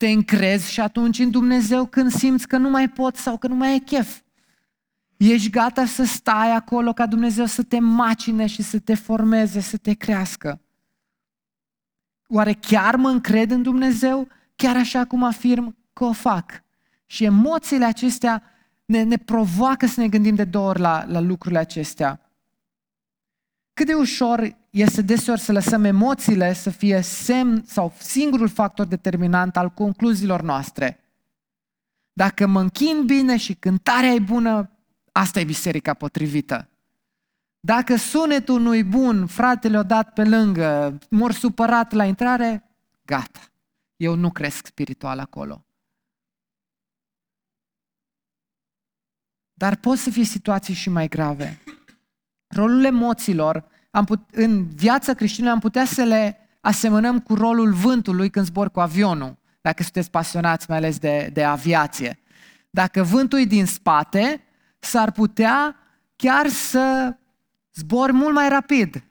[0.05, 3.55] te încrezi și atunci în Dumnezeu când simți că nu mai poți sau că nu
[3.55, 4.21] mai ai chef.
[5.17, 9.77] Ești gata să stai acolo ca Dumnezeu să te macine și să te formeze, să
[9.77, 10.61] te crească.
[12.29, 16.64] Oare chiar mă încred în Dumnezeu, chiar așa cum afirm că o fac?
[17.07, 18.43] Și emoțiile acestea
[18.85, 22.21] ne, ne provoacă să ne gândim de două ori la, la lucrurile acestea.
[23.73, 29.57] Cât de ușor este deseori să lăsăm emoțiile să fie semn sau singurul factor determinant
[29.57, 31.01] al concluziilor noastre.
[32.13, 34.71] Dacă mă închin bine și cântarea e bună,
[35.13, 36.69] asta e biserica potrivită.
[37.61, 42.71] Dacă sunetul nu-i bun, fratele o dat pe lângă, mor supărat la intrare,
[43.05, 43.41] gata.
[43.97, 45.64] Eu nu cresc spiritual acolo.
[49.65, 51.59] Dar pot să fie situații și mai grave.
[52.47, 58.31] Rolul emoțiilor am put- în viața creștină am putea să le asemănăm cu rolul vântului
[58.31, 62.19] când zbor cu avionul, dacă sunteți pasionați mai ales de, de aviație.
[62.71, 64.41] Dacă vântul e din spate,
[64.79, 65.77] s-ar putea
[66.17, 67.17] chiar să
[67.75, 69.05] zbor mult mai rapid.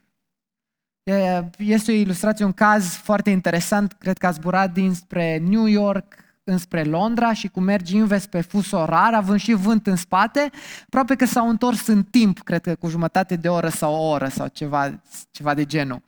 [1.04, 3.93] E- Este o ilustrație, un caz foarte interesant.
[3.93, 8.72] Cred că a zburat dinspre New York înspre Londra și cum mergi invers pe fus
[8.72, 10.52] orar, având și vânt în spate,
[10.86, 14.28] aproape că s-au întors în timp, cred că cu jumătate de oră sau o oră
[14.28, 16.02] sau ceva, ceva de genul.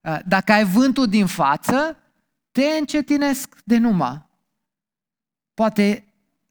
[0.00, 1.96] Uh, Dacă ai vântul din față,
[2.52, 4.24] te încetinesc de numai.
[5.54, 6.04] Poate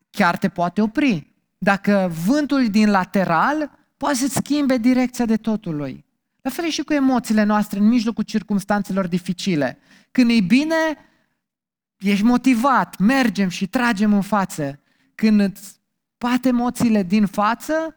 [0.10, 1.34] chiar te poate opri.
[1.58, 6.06] Dacă vântul e din lateral, poate să-ți schimbe direcția de totului.
[6.41, 9.80] La fel e și cu emoțiile noastre în mijlocul circumstanțelor dificile.
[10.12, 10.76] Când e bine,
[11.97, 14.79] ești motivat, mergem și tragem în față.
[15.15, 15.79] Când îți
[16.17, 17.95] bate emoțiile din față,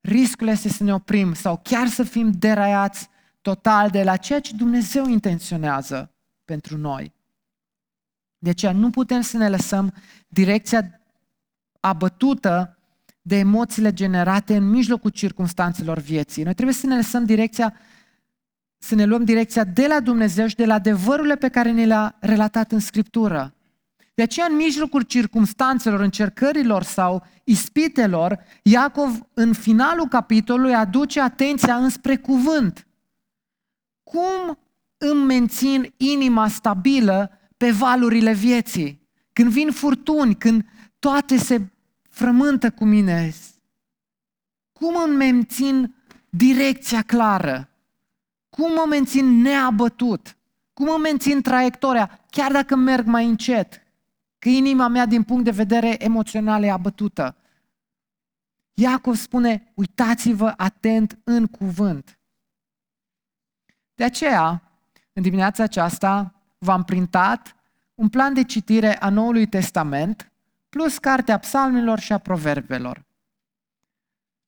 [0.00, 3.08] riscul este să ne oprim sau chiar să fim deraiați
[3.40, 6.12] total de la ceea ce Dumnezeu intenționează
[6.44, 7.12] pentru noi.
[8.38, 9.94] De aceea nu putem să ne lăsăm
[10.28, 11.00] direcția
[11.80, 12.78] abătută
[13.22, 16.42] de emoțiile generate în mijlocul circumstanțelor vieții.
[16.42, 17.74] Noi trebuie să ne lăsăm direcția,
[18.82, 22.16] să ne luăm direcția de la Dumnezeu și de la adevărurile pe care ne le-a
[22.20, 23.54] relatat în Scriptură.
[24.14, 32.16] De aceea, în mijlocul circumstanțelor, încercărilor sau ispitelor, Iacov, în finalul capitolului, aduce atenția înspre
[32.16, 32.86] cuvânt.
[34.02, 34.58] Cum
[34.98, 39.08] îmi mențin inima stabilă pe valurile vieții?
[39.32, 40.64] Când vin furtuni, când
[40.98, 41.60] toate se
[42.10, 43.32] frământă cu mine,
[44.72, 45.94] cum îmi mențin
[46.30, 47.71] direcția clară?
[48.56, 50.36] Cum mă mențin neabătut?
[50.72, 53.82] Cum mă mențin traiectoria, chiar dacă merg mai încet?
[54.38, 57.36] Că inima mea, din punct de vedere emoțional, e abătută.
[58.74, 62.18] Iacov spune, uitați-vă atent în cuvânt.
[63.94, 64.62] De aceea,
[65.12, 67.56] în dimineața aceasta, v-am printat
[67.94, 70.32] un plan de citire a Noului Testament,
[70.68, 73.04] plus cartea psalmilor și a proverbelor.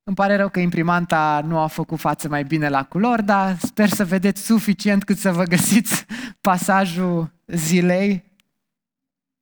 [0.07, 3.89] Îmi pare rău că imprimanta nu a făcut față mai bine la culori, dar sper
[3.89, 6.07] să vedeți suficient cât să vă găsiți
[6.41, 8.33] pasajul zilei.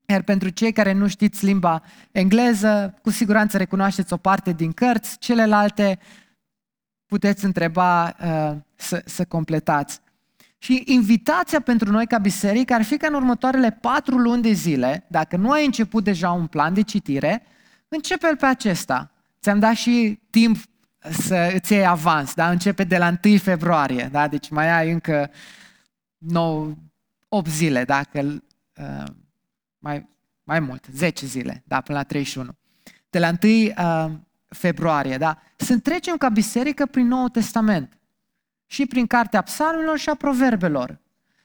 [0.07, 5.19] Iar pentru cei care nu știți limba engleză, cu siguranță recunoașteți o parte din cărți,
[5.19, 5.99] celelalte
[7.07, 10.01] puteți întreba uh, să, să completați.
[10.59, 15.07] Și invitația pentru noi ca biserică ar fi ca în următoarele patru luni de zile,
[15.09, 17.43] dacă nu ai început deja un plan de citire,
[17.89, 19.12] începe pe acesta.
[19.43, 20.57] Ți-am dat și timp
[20.99, 22.51] să îți iei avans, da?
[22.51, 24.29] începe de la 1 februarie, da?
[24.29, 25.31] deci mai ai încă
[26.19, 26.75] 9,
[27.29, 28.21] 8 zile, dacă
[28.77, 29.05] uh,
[29.79, 30.09] mai,
[30.45, 32.57] mai mult, 10 zile, da, până la 31.
[33.11, 34.13] De la 1 uh,
[34.49, 35.39] februarie, da?
[35.57, 37.99] Să trecem ca biserică prin Noul Testament
[38.67, 41.01] și prin cartea psalmilor și a proverbelor.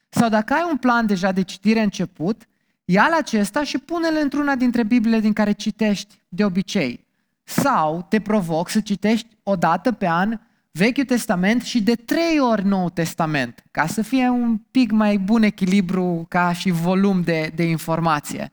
[0.10, 2.48] Sau dacă ai un plan deja de citire început,
[2.86, 7.07] ia-l acesta și pune-l într-una dintre Bibliile din care citești de obicei.
[7.50, 10.40] Sau te provoc să citești o dată pe an
[10.72, 15.44] Vechiul Testament și de trei ori Noul Testament, ca să fie un pic mai bun
[15.44, 18.52] echilibru ca și volum de, de informație.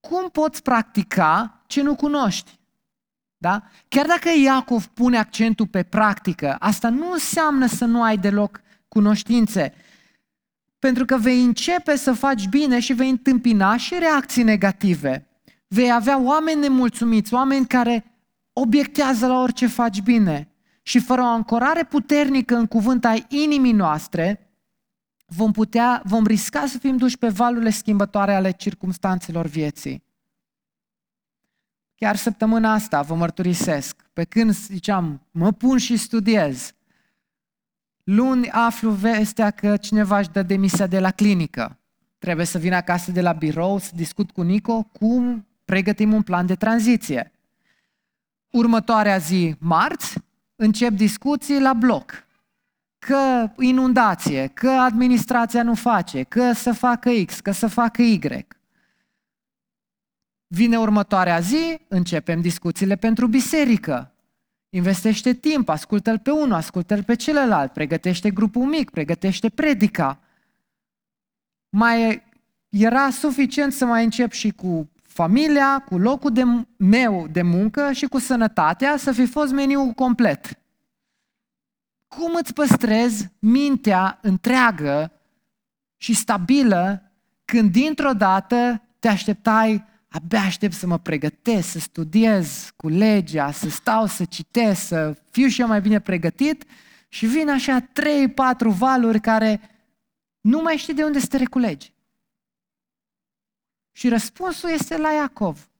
[0.00, 2.60] Cum poți practica ce nu cunoști?
[3.36, 3.62] Da?
[3.88, 9.74] Chiar dacă Iacov pune accentul pe practică, asta nu înseamnă să nu ai deloc cunoștințe.
[10.78, 15.26] Pentru că vei începe să faci bine și vei întâmpina și reacții negative.
[15.74, 18.04] Vei avea oameni nemulțumiți, oameni care
[18.52, 20.48] obiectează la orice faci bine.
[20.82, 24.50] Și fără o ancorare puternică în cuvânt ai inimii noastre,
[25.26, 30.04] vom, putea, vom risca să fim duși pe valurile schimbătoare ale circumstanțelor vieții.
[31.94, 36.72] Chiar săptămâna asta vă mărturisesc, pe când ziceam, mă pun și studiez,
[38.04, 41.78] luni aflu vestea că cineva își dă demisia de la clinică.
[42.18, 46.46] Trebuie să vin acasă de la birou să discut cu Nico cum pregătim un plan
[46.46, 47.32] de tranziție.
[48.50, 50.18] Următoarea zi, marți,
[50.56, 52.26] încep discuții la bloc.
[52.98, 58.18] Că inundație, că administrația nu face, că să facă X, că să facă Y.
[60.46, 64.12] Vine următoarea zi, începem discuțiile pentru biserică.
[64.68, 70.20] Investește timp, ascultă-l pe unul, ascultă-l pe celălalt, pregătește grupul mic, pregătește predica.
[71.68, 72.22] Mai
[72.68, 76.42] era suficient să mai încep și cu familia, cu locul de
[76.76, 80.58] meu de muncă și cu sănătatea să fi fost meniul complet.
[82.08, 85.12] Cum îți păstrezi mintea întreagă
[85.96, 87.12] și stabilă
[87.44, 93.68] când dintr-o dată te așteptai abia aștept să mă pregătesc, să studiez cu legea, să
[93.68, 96.64] stau, să citesc, să fiu și eu mai bine pregătit
[97.08, 99.60] Și vin așa trei, patru valuri care
[100.40, 101.92] nu mai știi de unde să te reculegi.
[103.92, 105.70] Și răspunsul este la Iacov.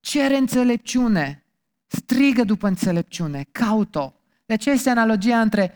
[0.00, 1.44] Cere înțelepciune,
[1.86, 4.12] strigă după înțelepciune, caut-o.
[4.46, 5.74] De aceea este analogia între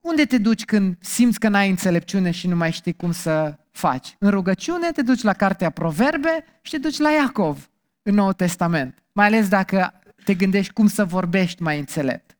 [0.00, 4.16] unde te duci când simți că n-ai înțelepciune și nu mai știi cum să faci?
[4.18, 7.70] În rugăciune te duci la Cartea Proverbe și te duci la Iacov
[8.02, 9.02] în Noul Testament.
[9.12, 12.38] Mai ales dacă te gândești cum să vorbești mai înțelept.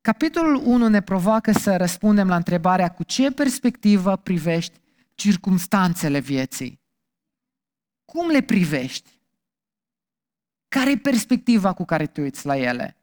[0.00, 4.80] Capitolul 1 ne provoacă să răspundem la întrebarea cu ce perspectivă privești
[5.18, 6.80] circumstanțele vieții.
[8.04, 9.10] Cum le privești?
[10.68, 12.96] Care e perspectiva cu care te uiți la ele?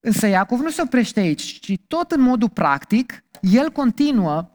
[0.00, 4.50] Însă Iacov nu se oprește aici, ci tot în modul practic, el continuă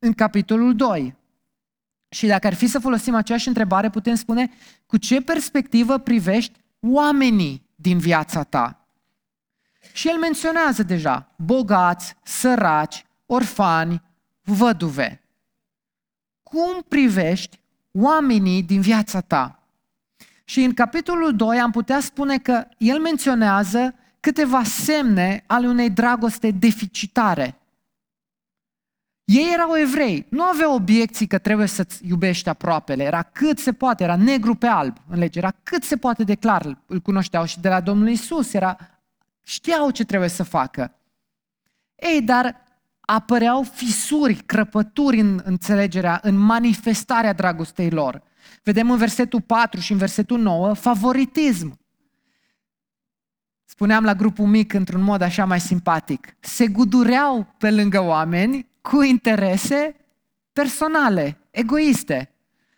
[0.00, 1.16] în capitolul 2.
[2.08, 4.50] Și dacă ar fi să folosim aceeași întrebare, putem spune
[4.86, 8.88] cu ce perspectivă privești oamenii din viața ta?
[9.92, 14.05] Și el menționează deja bogați, săraci, orfani,
[14.46, 15.20] văduve.
[16.42, 17.60] Cum privești
[17.92, 19.62] oamenii din viața ta?
[20.44, 26.50] Și în capitolul 2 am putea spune că el menționează câteva semne ale unei dragoste
[26.50, 27.60] deficitare.
[29.24, 34.02] Ei erau evrei, nu aveau obiecții că trebuie să-ți iubești aproapele, era cât se poate,
[34.02, 37.60] era negru pe alb în lege, era cât se poate de clar, îl cunoșteau și
[37.60, 38.76] de la Domnul Isus, era,
[39.42, 40.94] știau ce trebuie să facă.
[41.94, 42.65] Ei, dar
[43.06, 48.22] apăreau fisuri, crăpături în înțelegerea, în manifestarea dragostei lor.
[48.62, 51.78] Vedem în versetul 4 și în versetul 9 favoritism.
[53.64, 56.36] Spuneam la grupul mic într-un mod așa mai simpatic.
[56.40, 59.96] Se gudureau pe lângă oameni cu interese
[60.52, 62.30] personale, egoiste.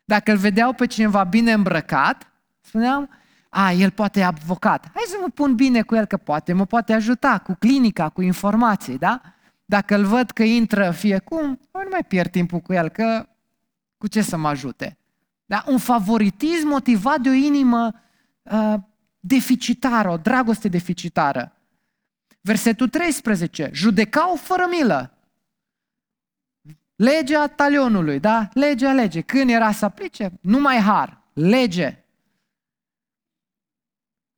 [0.05, 3.11] Dacă îl vedeau pe cineva bine îmbrăcat, spuneam,
[3.49, 4.91] a, el poate e avocat.
[4.95, 8.23] Hai să mă pun bine cu el, că poate mă poate ajuta cu clinica, cu
[8.23, 9.21] informații, da?
[9.71, 13.29] Dacă îl văd că intră fie cum, nu mai pierd timpul cu el, că
[13.97, 14.99] cu ce să mă ajute?
[15.45, 15.65] Da?
[15.67, 17.95] Un favoritism motivat de o inimă
[18.43, 18.75] uh,
[19.21, 21.53] deficitară, o dragoste deficitară.
[22.41, 23.71] Versetul 13.
[23.73, 25.19] Judecau fără milă.
[26.97, 28.49] Legea talionului, da?
[28.53, 29.21] Legea, lege.
[29.21, 30.39] Când era să aplice?
[30.41, 31.23] Nu mai har.
[31.33, 32.05] Lege.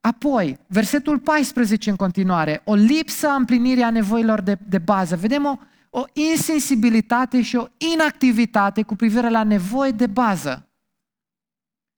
[0.01, 5.17] Apoi, versetul 14 în continuare, o lipsă a împlinirii a nevoilor de, de bază.
[5.17, 5.57] Vedem o,
[5.91, 10.69] o insensibilitate și o inactivitate cu privire la nevoi de bază.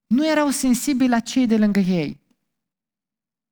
[0.07, 2.21] Nu erau sensibili la cei de lângă ei.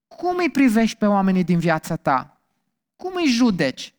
[0.07, 2.41] Cum îi privești pe oamenii din viața ta?
[2.95, 3.93] Cum îi judeci?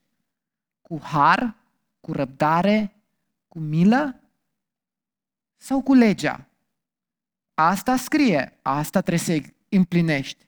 [0.80, 1.54] Cu har?
[2.00, 2.94] Cu răbdare?
[3.48, 4.20] Cu milă?
[5.56, 6.46] Sau cu legea?
[7.54, 10.46] Asta scrie, asta trebuie să împlinești.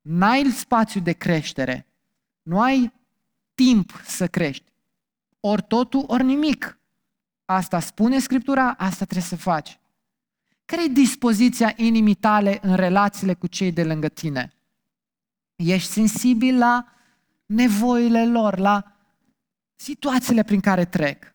[0.00, 1.86] N-ai spațiu de creștere.
[2.42, 2.92] Nu ai
[3.54, 4.72] timp să crești.
[5.40, 6.78] Ori totul, ori nimic.
[7.44, 9.78] Asta spune Scriptura, asta trebuie să faci.
[10.64, 14.52] Care e dispoziția inimii tale în relațiile cu cei de lângă tine?
[15.56, 16.86] Ești sensibil la
[17.46, 18.92] nevoile lor, la
[19.74, 21.34] situațiile prin care trec.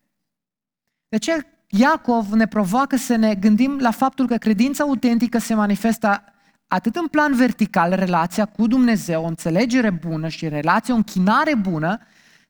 [1.08, 6.24] De ce Iacov ne provoacă să ne gândim la faptul că credința autentică se manifestă
[6.68, 12.00] atât în plan vertical, relația cu Dumnezeu, o înțelegere bună și relația, o închinare bună,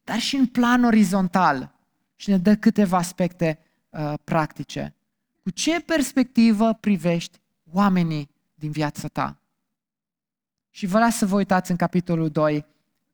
[0.03, 1.73] dar și în plan orizontal.
[2.15, 3.59] Și ne dă câteva aspecte
[3.89, 4.95] uh, practice.
[5.43, 7.39] Cu ce perspectivă privești
[7.71, 9.37] oamenii din viața ta?
[10.69, 12.65] Și vă las să vă uitați în capitolul 2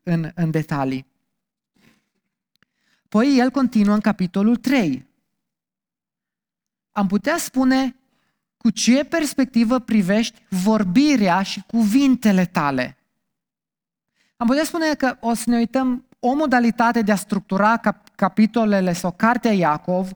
[0.04, 1.06] în, în detalii.
[3.10, 5.08] Păi el continuă în capitolul 3.
[6.92, 7.96] Am putea spune
[8.62, 12.98] cu ce perspectivă privești vorbirea și cuvintele tale.
[14.38, 18.94] Am putea spune că o să ne uităm o modalitate de a structura cap- capitolele
[18.94, 20.10] sau cartea Iacov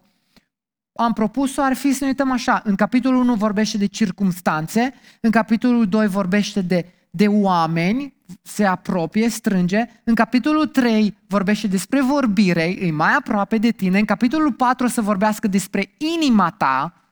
[0.95, 2.61] am propus-o ar fi să ne uităm așa.
[2.63, 9.29] În capitolul 1 vorbește de circumstanțe, în capitolul 2 vorbește de, de oameni, se apropie,
[9.29, 9.85] strânge.
[10.03, 13.99] În capitolul 3 vorbește despre vorbire, e mai aproape de tine.
[13.99, 17.04] În capitolul 4 o să vorbească despre inima ta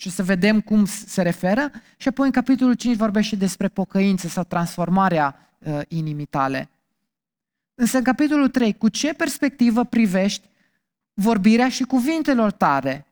[0.00, 1.70] și să vedem cum se referă.
[1.96, 6.70] Și apoi în capitolul 5 vorbește despre pocăință sau transformarea uh, inimii tale.
[7.74, 10.48] Însă în capitolul 3, cu ce perspectivă privești
[11.12, 13.06] vorbirea și cuvintelor tale?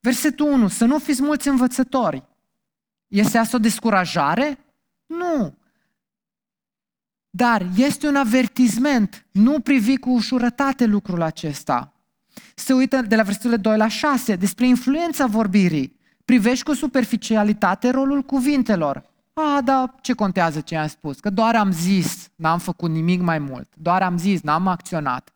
[0.00, 2.22] Versetul 1, să nu fiți mulți învățători.
[3.06, 4.58] Este asta o descurajare?
[5.06, 5.54] Nu.
[7.30, 9.26] Dar este un avertisment.
[9.30, 11.92] Nu privi cu ușurătate lucrul acesta.
[12.54, 15.96] Se uită de la versetul 2 la 6 despre influența vorbirii.
[16.24, 19.02] Privești cu superficialitate rolul cuvintelor.
[19.32, 21.20] A, da, ce contează ce am spus?
[21.20, 23.68] Că doar am zis, n-am făcut nimic mai mult.
[23.76, 25.32] Doar am zis, n-am acționat.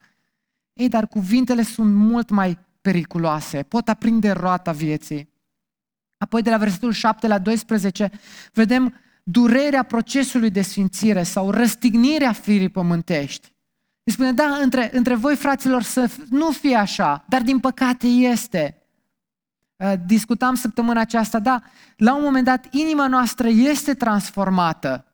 [0.72, 5.28] Ei, dar cuvintele sunt mult mai periculoase, pot aprinde roata vieții.
[6.18, 8.10] Apoi de la versetul 7 la 12
[8.52, 13.52] vedem durerea procesului de sfințire sau răstignirea firii pământești.
[14.04, 18.82] Îi spune, da, între, între voi, fraților, să nu fie așa, dar din păcate este.
[19.76, 21.62] Uh, discutam săptămâna aceasta, da,
[21.96, 25.04] la un moment dat inima noastră este transformată,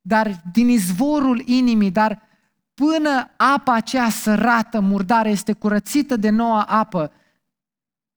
[0.00, 2.22] dar din izvorul inimii, dar
[2.74, 7.12] până apa aceea sărată, murdară, este curățită de noua apă,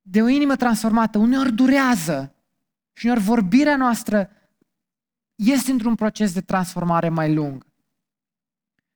[0.02, 2.36] de o inimă transformată, uneori durează
[2.94, 4.30] și uneori vorbirea noastră
[5.36, 7.66] este într-un proces de transformare mai lung.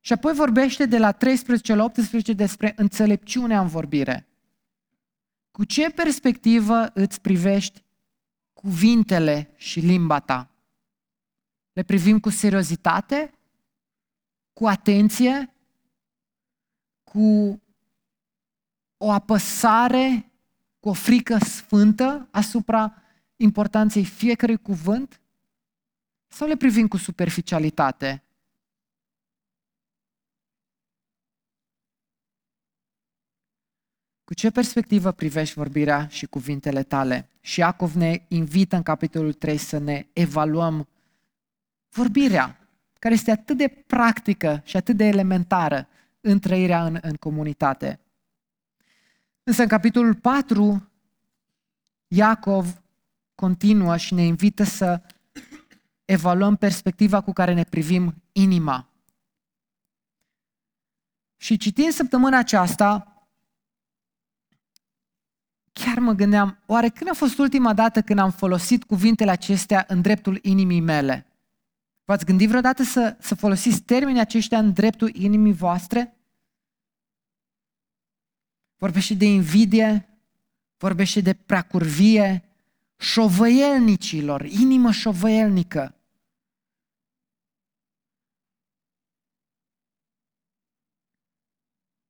[0.07, 4.27] Și apoi vorbește de la 13 la 18 despre înțelepciunea în vorbire.
[5.51, 7.83] Cu ce perspectivă îți privești
[8.53, 10.49] cuvintele și limba ta?
[11.73, 13.31] Le privim cu seriozitate?
[14.53, 15.53] Cu atenție?
[17.03, 17.61] Cu
[18.97, 20.31] o apăsare,
[20.79, 23.01] cu o frică sfântă asupra
[23.35, 25.21] importanței fiecărui cuvânt?
[26.27, 28.21] Sau le privim cu superficialitate?
[34.27, 37.29] Cu ce perspectivă privești vorbirea și cuvintele tale?
[37.41, 40.87] Și Iacov ne invită în capitolul 3 să ne evaluăm
[41.89, 42.69] vorbirea,
[42.99, 45.87] care este atât de practică și atât de elementară
[46.21, 47.99] în trăirea în, în comunitate.
[49.43, 50.91] Însă în capitolul 4,
[52.07, 52.81] Iacov
[53.35, 55.01] continuă și ne invită să
[56.05, 58.89] evaluăm perspectiva cu care ne privim inima.
[61.37, 63.11] Și citind săptămâna aceasta,
[65.83, 70.01] chiar mă gândeam, oare când a fost ultima dată când am folosit cuvintele acestea în
[70.01, 71.25] dreptul inimii mele?
[72.03, 76.17] V-ați gândit vreodată să, să folosiți termenii aceștia în dreptul inimii voastre?
[78.75, 80.07] Vorbește de invidie,
[80.77, 82.43] vorbește de preacurvie,
[82.97, 85.95] șovăielnicilor, inimă șovăielnică.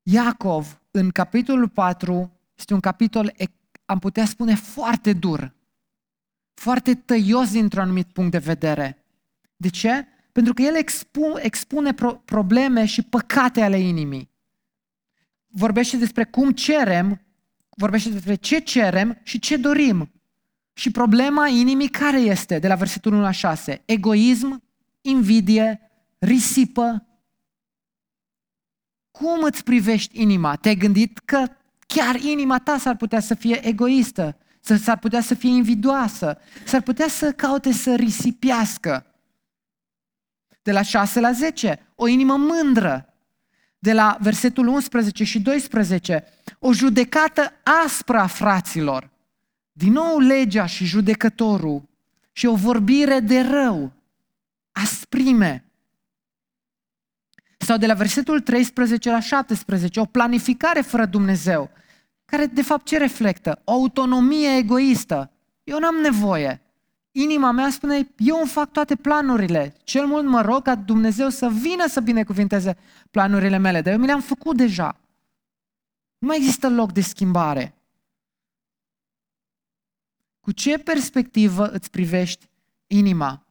[0.02, 3.34] Iacov, în capitolul 4, este un capitol,
[3.88, 5.56] am putea spune, foarte dur,
[6.54, 9.06] foarte tăios dintr-un anumit punct de vedere.
[9.56, 10.08] De ce?
[10.32, 14.30] Pentru că el expune, expune pro- probleme și păcate ale inimii.
[15.48, 17.22] Vorbește despre cum cerem,
[17.70, 20.12] vorbește despre ce cerem și ce dorim.
[20.74, 22.60] Și problema inimii care este?
[22.60, 23.82] De la versetul 1 la 6.
[23.86, 24.64] Egoism,
[25.02, 25.80] invidie,
[26.18, 27.08] risipă.
[29.12, 30.56] Cum îți privești inima?
[30.56, 31.46] Te-ai gândit că
[31.88, 37.08] chiar inima ta s-ar putea să fie egoistă, s-ar putea să fie invidioasă, s-ar putea
[37.08, 39.06] să caute să risipiască.
[40.62, 43.14] De la 6 la 10, o inimă mândră.
[43.80, 46.24] De la versetul 11 și 12,
[46.60, 47.54] o judecată
[47.86, 49.10] aspră a fraților.
[49.72, 51.90] Din nou legea și judecătorul
[52.32, 53.92] și o vorbire de rău,
[54.72, 55.67] asprime.
[57.68, 61.70] Sau de la versetul 13 la 17, o planificare fără Dumnezeu,
[62.26, 63.62] care de fapt ce reflectă?
[63.64, 65.32] O autonomie egoistă.
[65.64, 66.62] Eu n-am nevoie.
[67.12, 69.76] Inima mea spune, eu îmi fac toate planurile.
[69.84, 72.78] Cel mult mă rog ca Dumnezeu să vină să binecuvinteze
[73.12, 75.00] planurile mele, dar eu mi le-am făcut deja.
[76.18, 77.76] Nu mai există loc de schimbare.
[80.40, 82.50] Cu ce perspectivă îți privești
[82.88, 83.46] inima?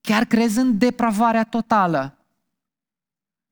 [0.00, 2.14] Chiar crezi în depravarea totală?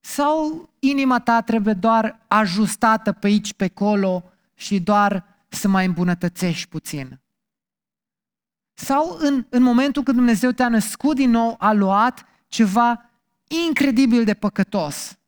[0.01, 4.25] Sau inima ta trebuie doar ajustată pe aici, pe acolo
[4.55, 7.21] și doar să mai îmbunătățești puțin?
[8.75, 13.11] Sau în, în momentul când Dumnezeu te-a născut din nou, a luat ceva
[13.69, 15.19] incredibil de păcătos,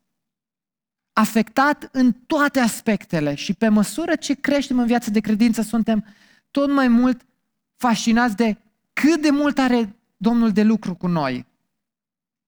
[1.13, 6.05] afectat în toate aspectele și pe măsură ce creștem în viața de credință, suntem
[6.51, 7.21] tot mai mult
[7.75, 8.57] fascinați de
[8.93, 11.45] cât de mult are Domnul de lucru cu noi.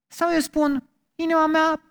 [0.07, 0.83] Sau eu spun,
[1.15, 1.81] inima mea,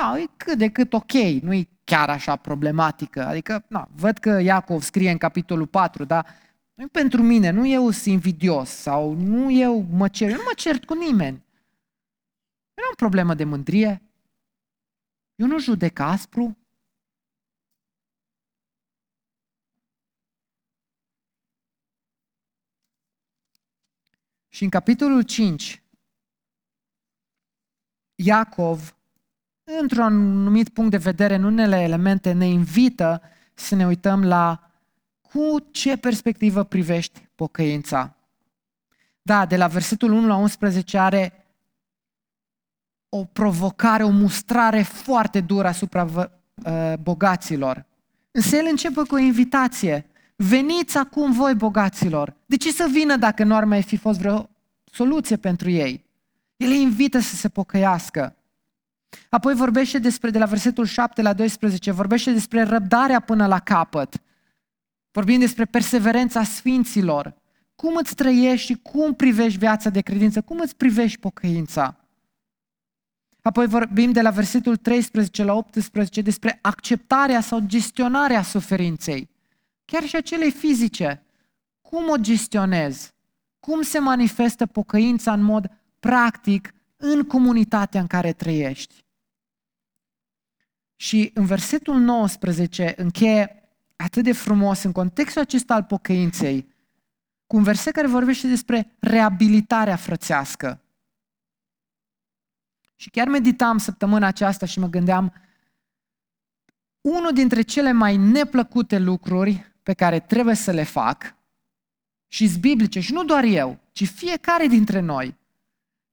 [0.00, 3.26] da, e cât de cât ok, nu e chiar așa problematică.
[3.26, 6.26] Adică, na, văd că Iacov scrie în capitolul 4, dar
[6.74, 10.52] nu pentru mine, nu eu sunt invidios sau nu eu mă cer, eu nu mă
[10.56, 11.36] cert cu nimeni.
[12.74, 14.02] Eu nu am problemă de mândrie.
[15.34, 16.58] Eu nu judec aspru.
[24.48, 25.82] Și în capitolul 5,
[28.14, 28.99] Iacov,
[29.80, 33.22] într-un anumit punct de vedere, în unele elemente, ne invită
[33.54, 34.70] să ne uităm la
[35.20, 38.14] cu ce perspectivă privești pocăința.
[39.22, 41.44] da, de la versetul 1 la 11 are
[43.08, 47.86] o provocare, o mustrare foarte dură asupra uh, bogaților.
[48.30, 50.06] Însă el începe cu o invitație.
[50.36, 52.36] Veniți acum voi, bogaților.
[52.46, 54.48] De ce să vină dacă nu ar mai fi fost vreo
[54.84, 56.04] soluție pentru ei?
[56.56, 58.34] El îi invită să se pocăiască.
[59.28, 64.22] Apoi vorbește despre, de la versetul 7 la 12, vorbește despre răbdarea până la capăt.
[65.10, 67.34] Vorbim despre perseverența sfinților.
[67.74, 70.40] Cum îți trăiești și cum privești viața de credință?
[70.40, 71.96] Cum îți privești pocăința?
[73.42, 79.30] Apoi vorbim de la versetul 13 la 18 despre acceptarea sau gestionarea suferinței.
[79.84, 81.22] Chiar și acelei fizice.
[81.80, 83.14] Cum o gestionezi?
[83.60, 89.04] Cum se manifestă pocăința în mod practic în comunitatea în care trăiești?
[90.96, 96.74] Și în versetul 19 încheie atât de frumos în contextul acesta al pocăinței,
[97.46, 100.80] cu un verset care vorbește despre reabilitarea frățească.
[102.96, 105.32] Și chiar meditam săptămâna aceasta și mă gândeam,
[107.00, 111.34] unul dintre cele mai neplăcute lucruri pe care trebuie să le fac,
[112.32, 115.36] și biblice, și nu doar eu, ci fiecare dintre noi,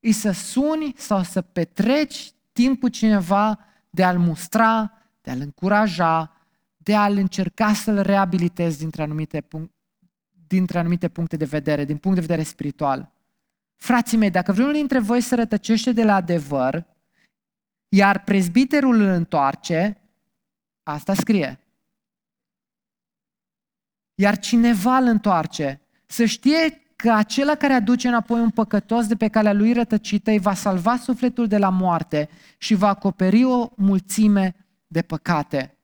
[0.08, 6.36] e să suni sau să petreci timp cu cineva de a-l mustra, de a-l încuraja,
[6.78, 9.72] de a-l încerca să-l reabilitezi dintre anumite, punct,
[10.48, 13.12] dintre anumite puncte de vedere, din punct de vedere spiritual.
[13.76, 16.86] Frații mei, dacă vreunul dintre voi se rătăcește de la adevăr,
[17.90, 20.02] iar prezbiterul îl întoarce,
[20.84, 21.60] asta scrie.
[24.16, 29.28] Iar cineva îl întoarce, să știe că acela care aduce înapoi un păcătos de pe
[29.28, 34.56] calea lui rătăcită îi va salva sufletul de la moarte și va acoperi o mulțime
[34.88, 35.78] de păcate.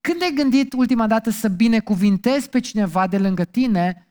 [0.00, 4.06] Când ai gândit ultima dată să binecuvintezi pe cineva de lângă tine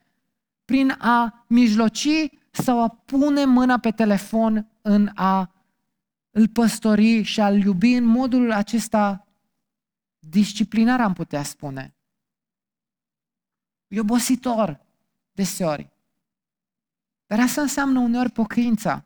[0.64, 5.52] prin a mijloci sau a pune mâna pe telefon în a
[6.30, 9.26] îl păstori și a-l iubi în modul acesta
[10.18, 11.94] disciplinar, am putea spune.
[13.88, 14.80] E obositor
[15.32, 15.90] deseori.
[17.32, 19.04] Dar asta înseamnă uneori pocăința.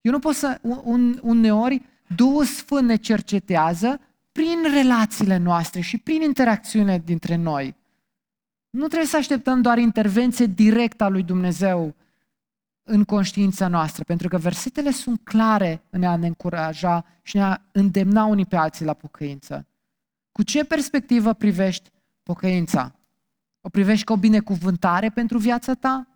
[0.00, 1.82] Eu nu pot să, un, uneori,
[2.16, 4.00] Duhul Sfânt ne cercetează
[4.32, 7.76] prin relațiile noastre și prin interacțiune dintre noi.
[8.70, 11.94] Nu trebuie să așteptăm doar intervenție directă a lui Dumnezeu
[12.82, 17.60] în conștiința noastră, pentru că versetele sunt clare în a ne încuraja și ne a
[17.72, 19.66] îndemna unii pe alții la pocăință.
[20.32, 21.90] Cu ce perspectivă privești
[22.22, 22.94] pocăința?
[23.60, 26.08] O privești ca o binecuvântare pentru viața ta?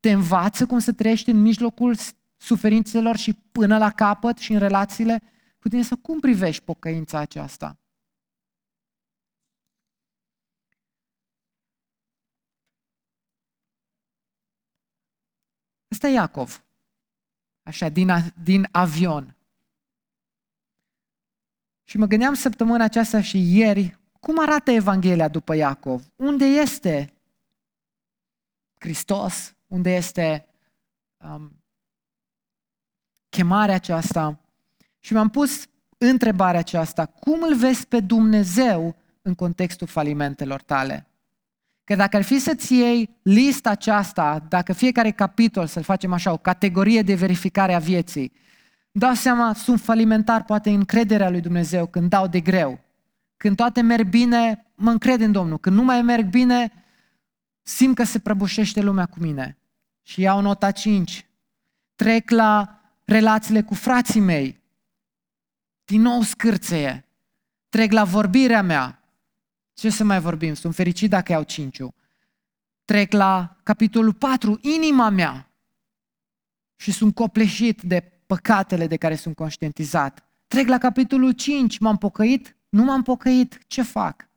[0.00, 1.96] Te învață cum să trăiești în mijlocul
[2.36, 5.22] suferințelor și până la capăt și în relațiile
[5.60, 5.82] cu tine?
[5.82, 7.78] Sau cum privești pocăința aceasta?
[15.92, 16.64] Ăsta e Iacov.
[17.62, 18.10] Așa, din,
[18.42, 19.36] din avion.
[21.84, 26.12] Și mă gândeam săptămâna aceasta și ieri, cum arată Evanghelia după Iacov?
[26.16, 27.12] Unde este
[28.78, 29.57] Hristos?
[29.68, 30.46] Unde este
[31.16, 31.62] um,
[33.28, 34.40] chemarea aceasta?
[34.98, 35.66] Și mi-am pus
[35.98, 41.06] întrebarea aceasta, cum îl vezi pe Dumnezeu în contextul falimentelor tale?
[41.84, 46.36] Că dacă ar fi să-ți iei lista aceasta, dacă fiecare capitol să-l facem așa, o
[46.36, 48.32] categorie de verificare a vieții,
[48.92, 52.80] dau seama, sunt falimentar poate încrederea lui Dumnezeu când dau de greu.
[53.36, 55.58] Când toate merg bine, mă încred în Domnul.
[55.58, 56.72] Când nu mai merg bine,
[57.68, 59.58] simt că se prăbușește lumea cu mine.
[60.02, 61.26] Și iau nota 5.
[61.96, 64.60] Trec la relațiile cu frații mei.
[65.84, 67.06] Din nou scârțeie.
[67.68, 69.02] Trec la vorbirea mea.
[69.72, 70.54] Ce să mai vorbim?
[70.54, 71.94] Sunt fericit dacă iau cinciu.
[72.84, 75.50] Trec la capitolul 4, inima mea.
[76.76, 80.24] Și sunt copleșit de păcatele de care sunt conștientizat.
[80.46, 82.56] Trec la capitolul 5, m-am pocăit?
[82.68, 84.28] Nu m-am pocăit, ce fac?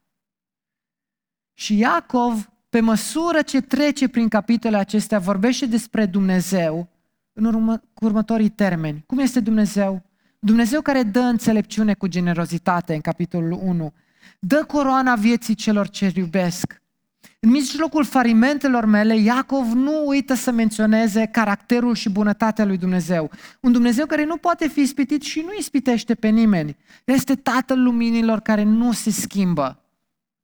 [1.53, 6.89] Și Iacov, pe măsură ce trece prin capitolele acestea, vorbește despre Dumnezeu
[7.33, 9.03] în urmă, cu următorii termeni.
[9.07, 10.03] Cum este Dumnezeu?
[10.39, 13.93] Dumnezeu care dă înțelepciune cu generozitate în capitolul 1
[14.39, 16.81] dă coroana vieții celor ce iubesc.
[17.39, 23.31] În mijlocul farimentelor mele, Iacov nu uită să menționeze caracterul și bunătatea lui Dumnezeu.
[23.59, 26.77] Un Dumnezeu care nu poate fi ispitit și nu ispitește pe nimeni.
[27.03, 29.80] Este Tatăl luminilor care nu se schimbă.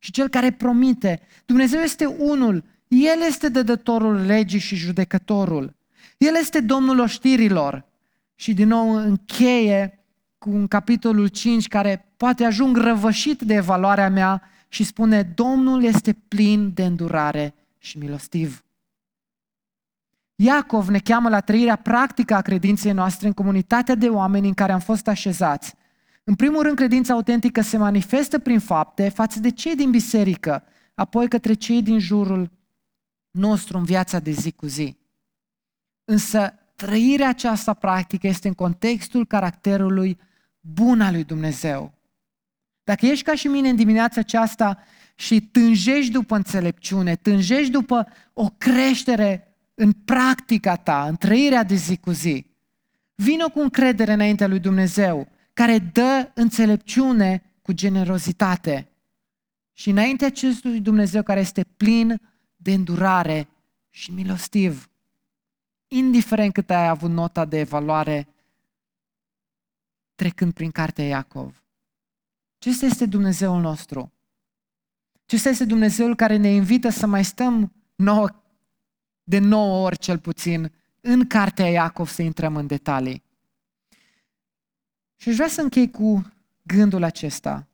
[0.08, 1.22] Și cel care promite.
[1.46, 2.64] Dumnezeu este unul.
[2.88, 5.76] El este dădătorul legii și judecătorul.
[6.18, 7.86] El este Domnul oștirilor.
[8.36, 10.06] Și din nou încheie
[10.38, 16.14] cu un capitolul 5 care poate ajung răvășit de evaluarea mea și spune Domnul este
[16.28, 18.64] plin de îndurare și milostiv.
[20.36, 24.72] Iacov ne cheamă la trăirea practică a credinței noastre în comunitatea de oameni în care
[24.72, 25.76] am fost așezați.
[26.30, 30.64] În primul rând, credința autentică se manifestă prin fapte față de cei din biserică,
[30.94, 32.52] apoi către cei din jurul
[33.32, 34.98] nostru în viața de zi cu zi.
[36.04, 40.20] Însă, trăirea aceasta practică este în contextul caracterului
[40.60, 41.94] bun al lui Dumnezeu.
[42.84, 44.78] Dacă ești ca și mine în dimineața aceasta
[45.16, 51.98] și tânjești după înțelepciune, tânjești după o creștere în practica ta, în trăirea de zi
[51.98, 52.46] cu zi,
[53.16, 58.92] vină cu încredere înaintea lui Dumnezeu, care dă înțelepciune cu generozitate.
[59.74, 62.22] Și înaintea acestui Dumnezeu care este plin
[62.56, 63.48] de îndurare
[63.90, 64.90] și milostiv.
[65.88, 68.28] Indiferent cât ai avut nota de evaluare
[70.16, 71.64] trecând prin cartea Iacov.
[72.60, 74.14] Acesta este Dumnezeul nostru.
[75.26, 78.30] Acesta este Dumnezeul care ne invită să mai stăm nouă,
[79.24, 83.26] de nouă ori cel puțin în cartea Iacov să intrăm în detalii.
[85.18, 87.68] Și aș vrea să închei cu gândul acesta.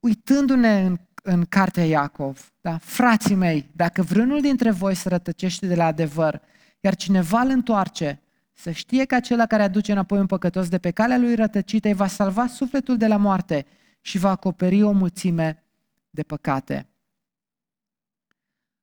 [0.00, 2.78] Uitându-ne în, în cartea Iacov, da?
[2.78, 6.42] frații mei, dacă vreunul dintre voi se rătăcește de la adevăr,
[6.80, 8.20] iar cineva îl întoarce,
[8.52, 11.94] să știe că acela care aduce înapoi un păcătos de pe calea lui rătăcită îi
[11.94, 13.66] va salva sufletul de la moarte
[14.00, 15.64] și va acoperi o mulțime
[16.10, 16.88] de păcate.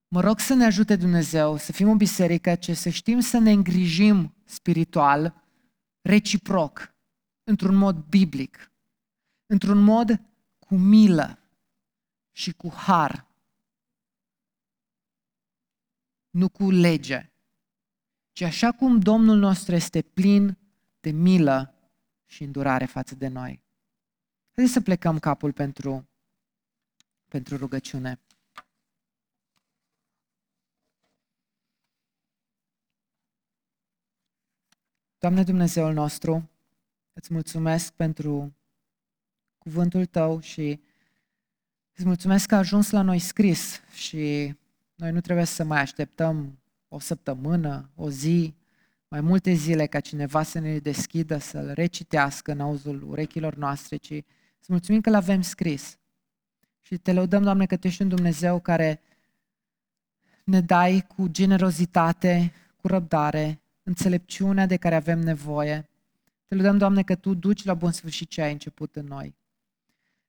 [0.07, 3.51] Mă rog să ne ajute Dumnezeu să fim o biserică ce să știm să ne
[3.51, 5.40] îngrijim spiritual,
[6.01, 6.95] reciproc,
[7.43, 8.71] într-un mod biblic,
[9.45, 10.21] într-un mod
[10.59, 11.39] cu milă
[12.31, 13.27] și cu har,
[16.29, 17.31] nu cu lege
[18.31, 20.57] ci așa cum Domnul nostru este plin
[20.99, 21.73] de milă
[22.25, 23.63] și îndurare față de noi.
[24.51, 26.09] Haideți să plecăm capul pentru,
[27.27, 28.19] pentru rugăciune.
[35.21, 36.49] Doamne Dumnezeul nostru,
[37.13, 38.55] îți mulțumesc pentru
[39.57, 40.79] cuvântul Tău și
[41.95, 44.53] îți mulțumesc că a ajuns la noi scris și
[44.95, 48.53] noi nu trebuie să mai așteptăm o săptămână, o zi,
[49.07, 54.13] mai multe zile ca cineva să ne deschidă, să-l recitească în auzul urechilor noastre, ci
[54.59, 55.97] să mulțumim că l-avem scris.
[56.81, 59.01] Și te lăudăm, Doamne, că Tu ești un Dumnezeu care
[60.43, 63.61] ne dai cu generozitate, cu răbdare,
[63.91, 65.89] înțelepciunea de care avem nevoie.
[66.47, 69.35] Te lăudăm, Doamne, că Tu duci la bun sfârșit ce ai început în noi.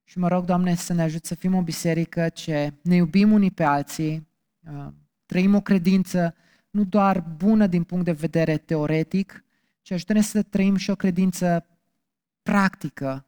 [0.05, 3.51] Și mă rog, Doamne, să ne ajut să fim o biserică ce ne iubim unii
[3.51, 4.29] pe alții,
[4.73, 4.87] uh,
[5.27, 6.35] trăim o credință
[6.71, 9.45] nu doar bună din punct de vedere teoretic,
[9.83, 11.67] ci ajută-ne să trăim și o credință
[12.43, 13.27] practică,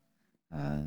[0.48, 0.84] uh,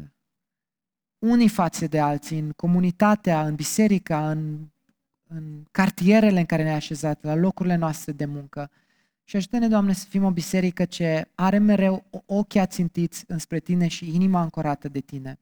[1.19, 4.69] unii față de alții, în comunitatea, în biserica, în,
[5.27, 8.69] în cartierele în care ne-ai așezat, la locurile noastre de muncă.
[9.29, 14.15] Și ajută-ne, Doamne, să fim o biserică ce are mereu ochii ațintiți înspre Tine și
[14.15, 15.39] inima ancorată de Tine.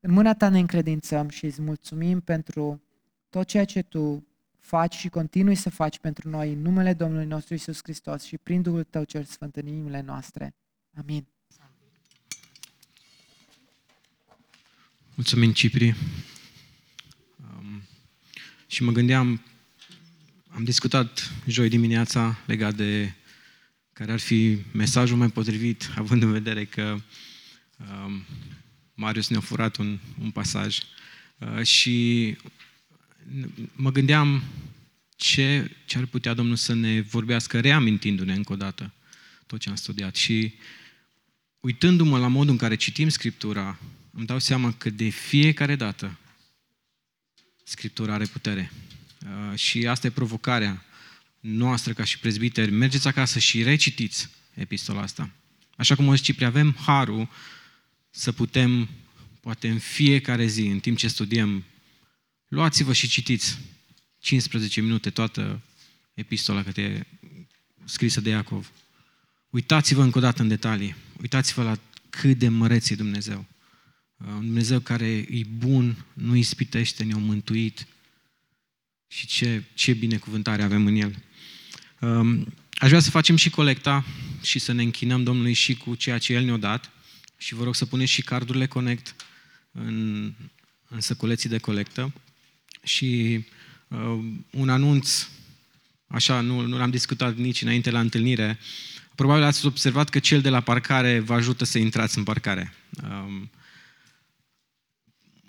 [0.00, 2.82] În mâna Ta ne încredințăm și îți mulțumim pentru
[3.30, 4.26] tot ceea ce Tu
[4.60, 8.62] faci și continui să faci pentru noi în numele Domnului nostru Isus Hristos și prin
[8.62, 10.54] Duhul Tău cel Sfânt în inimile noastre.
[10.98, 11.26] Amin.
[15.14, 15.94] Mulțumim, Cipri.
[17.40, 17.82] Um,
[18.66, 19.40] și mă gândeam,
[20.58, 23.12] am discutat joi dimineața legat de
[23.92, 27.00] care ar fi mesajul mai potrivit, având în vedere că
[27.76, 28.24] um,
[28.94, 30.78] Marius ne-a furat un, un pasaj.
[31.38, 32.36] Uh, și
[33.72, 34.42] mă gândeam
[35.16, 38.92] ce, ce ar putea Domnul să ne vorbească reamintindu-ne încă o dată
[39.46, 40.16] tot ce am studiat.
[40.16, 40.54] Și
[41.60, 43.78] uitându-mă la modul în care citim Scriptura,
[44.10, 46.18] îmi dau seama că de fiecare dată
[47.64, 48.72] Scriptura are putere.
[49.22, 50.84] Uh, și asta e provocarea
[51.40, 52.70] noastră ca și prezbiteri.
[52.70, 55.30] Mergeți acasă și recitiți epistola asta.
[55.76, 57.28] Așa cum o Cipri, avem harul
[58.10, 58.88] să putem,
[59.40, 61.64] poate în fiecare zi, în timp ce studiem
[62.48, 63.58] Luați-vă și citiți
[64.18, 65.60] 15 minute toată
[66.14, 67.06] epistola cât e
[67.84, 68.72] scrisă de Iacov.
[69.50, 70.94] Uitați-vă încă o dată în detalii.
[71.20, 71.78] Uitați-vă la
[72.10, 73.46] cât de măreț e Dumnezeu.
[74.16, 77.86] Uh, un Dumnezeu care e bun, nu ispitește, ne-a mântuit
[79.08, 81.22] și ce, ce binecuvântare avem în El.
[82.00, 84.04] Um, aș vrea să facem și colecta
[84.42, 86.90] și să ne închinăm Domnului și cu ceea ce El ne-a dat
[87.36, 89.14] și vă rog să puneți și cardurile Connect
[89.72, 90.32] în,
[90.88, 92.12] în săculeții de colectă.
[92.82, 93.44] Și
[93.88, 94.18] uh,
[94.50, 95.28] un anunț,
[96.06, 98.58] așa, nu, nu l-am discutat nici înainte la întâlnire,
[99.14, 102.74] probabil ați observat că cel de la parcare vă ajută să intrați în parcare.
[103.02, 103.50] Um,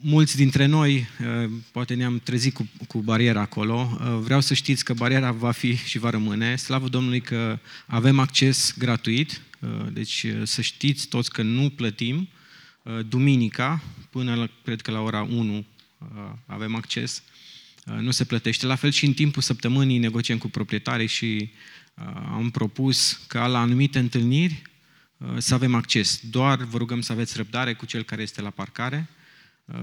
[0.01, 1.07] mulți dintre noi,
[1.43, 3.97] uh, poate ne-am trezit cu, cu bariera acolo.
[3.99, 6.55] Uh, vreau să știți că bariera va fi și va rămâne.
[6.55, 12.29] Slavă Domnului că avem acces gratuit, uh, deci să știți toți că nu plătim.
[13.07, 15.65] Duminica, până la, cred că la ora 1
[16.45, 17.23] avem acces,
[17.99, 18.65] nu se plătește.
[18.65, 21.51] La fel și în timpul săptămânii negociem cu proprietarii și
[22.33, 24.61] am propus ca la anumite întâlniri
[25.37, 26.19] să avem acces.
[26.29, 29.18] Doar vă rugăm să aveți răbdare cu cel care este la parcare, Uh,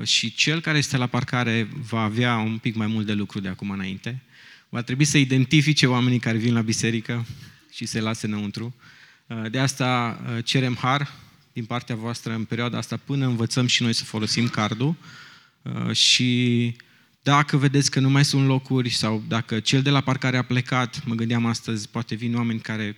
[0.03, 3.49] și cel care este la parcare va avea un pic mai mult de lucru de
[3.49, 4.23] acum înainte.
[4.69, 7.27] Va trebui să identifice oamenii care vin la biserică
[7.71, 8.75] și se lase înăuntru.
[9.27, 11.13] Uh, de asta uh, cerem har
[11.53, 14.97] din partea voastră în perioada asta până învățăm și noi să folosim cardul
[15.93, 16.77] și
[17.23, 21.05] dacă vedeți că nu mai sunt locuri sau dacă cel de la parcare a plecat,
[21.05, 22.97] mă gândeam astăzi, poate vin oameni care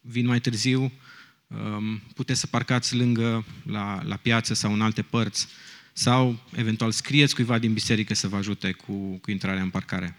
[0.00, 0.90] vin mai târziu, Um,
[2.14, 5.48] puteți să parcați lângă la, la piață sau în alte părți
[5.92, 10.16] sau eventual scrieți cuiva din biserică să vă ajute cu, cu intrarea în parcare.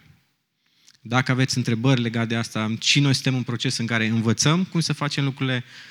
[1.01, 4.79] Dacă aveți întrebări legate de asta, și noi suntem în proces în care învățăm cum
[4.79, 5.63] să facem lucrurile,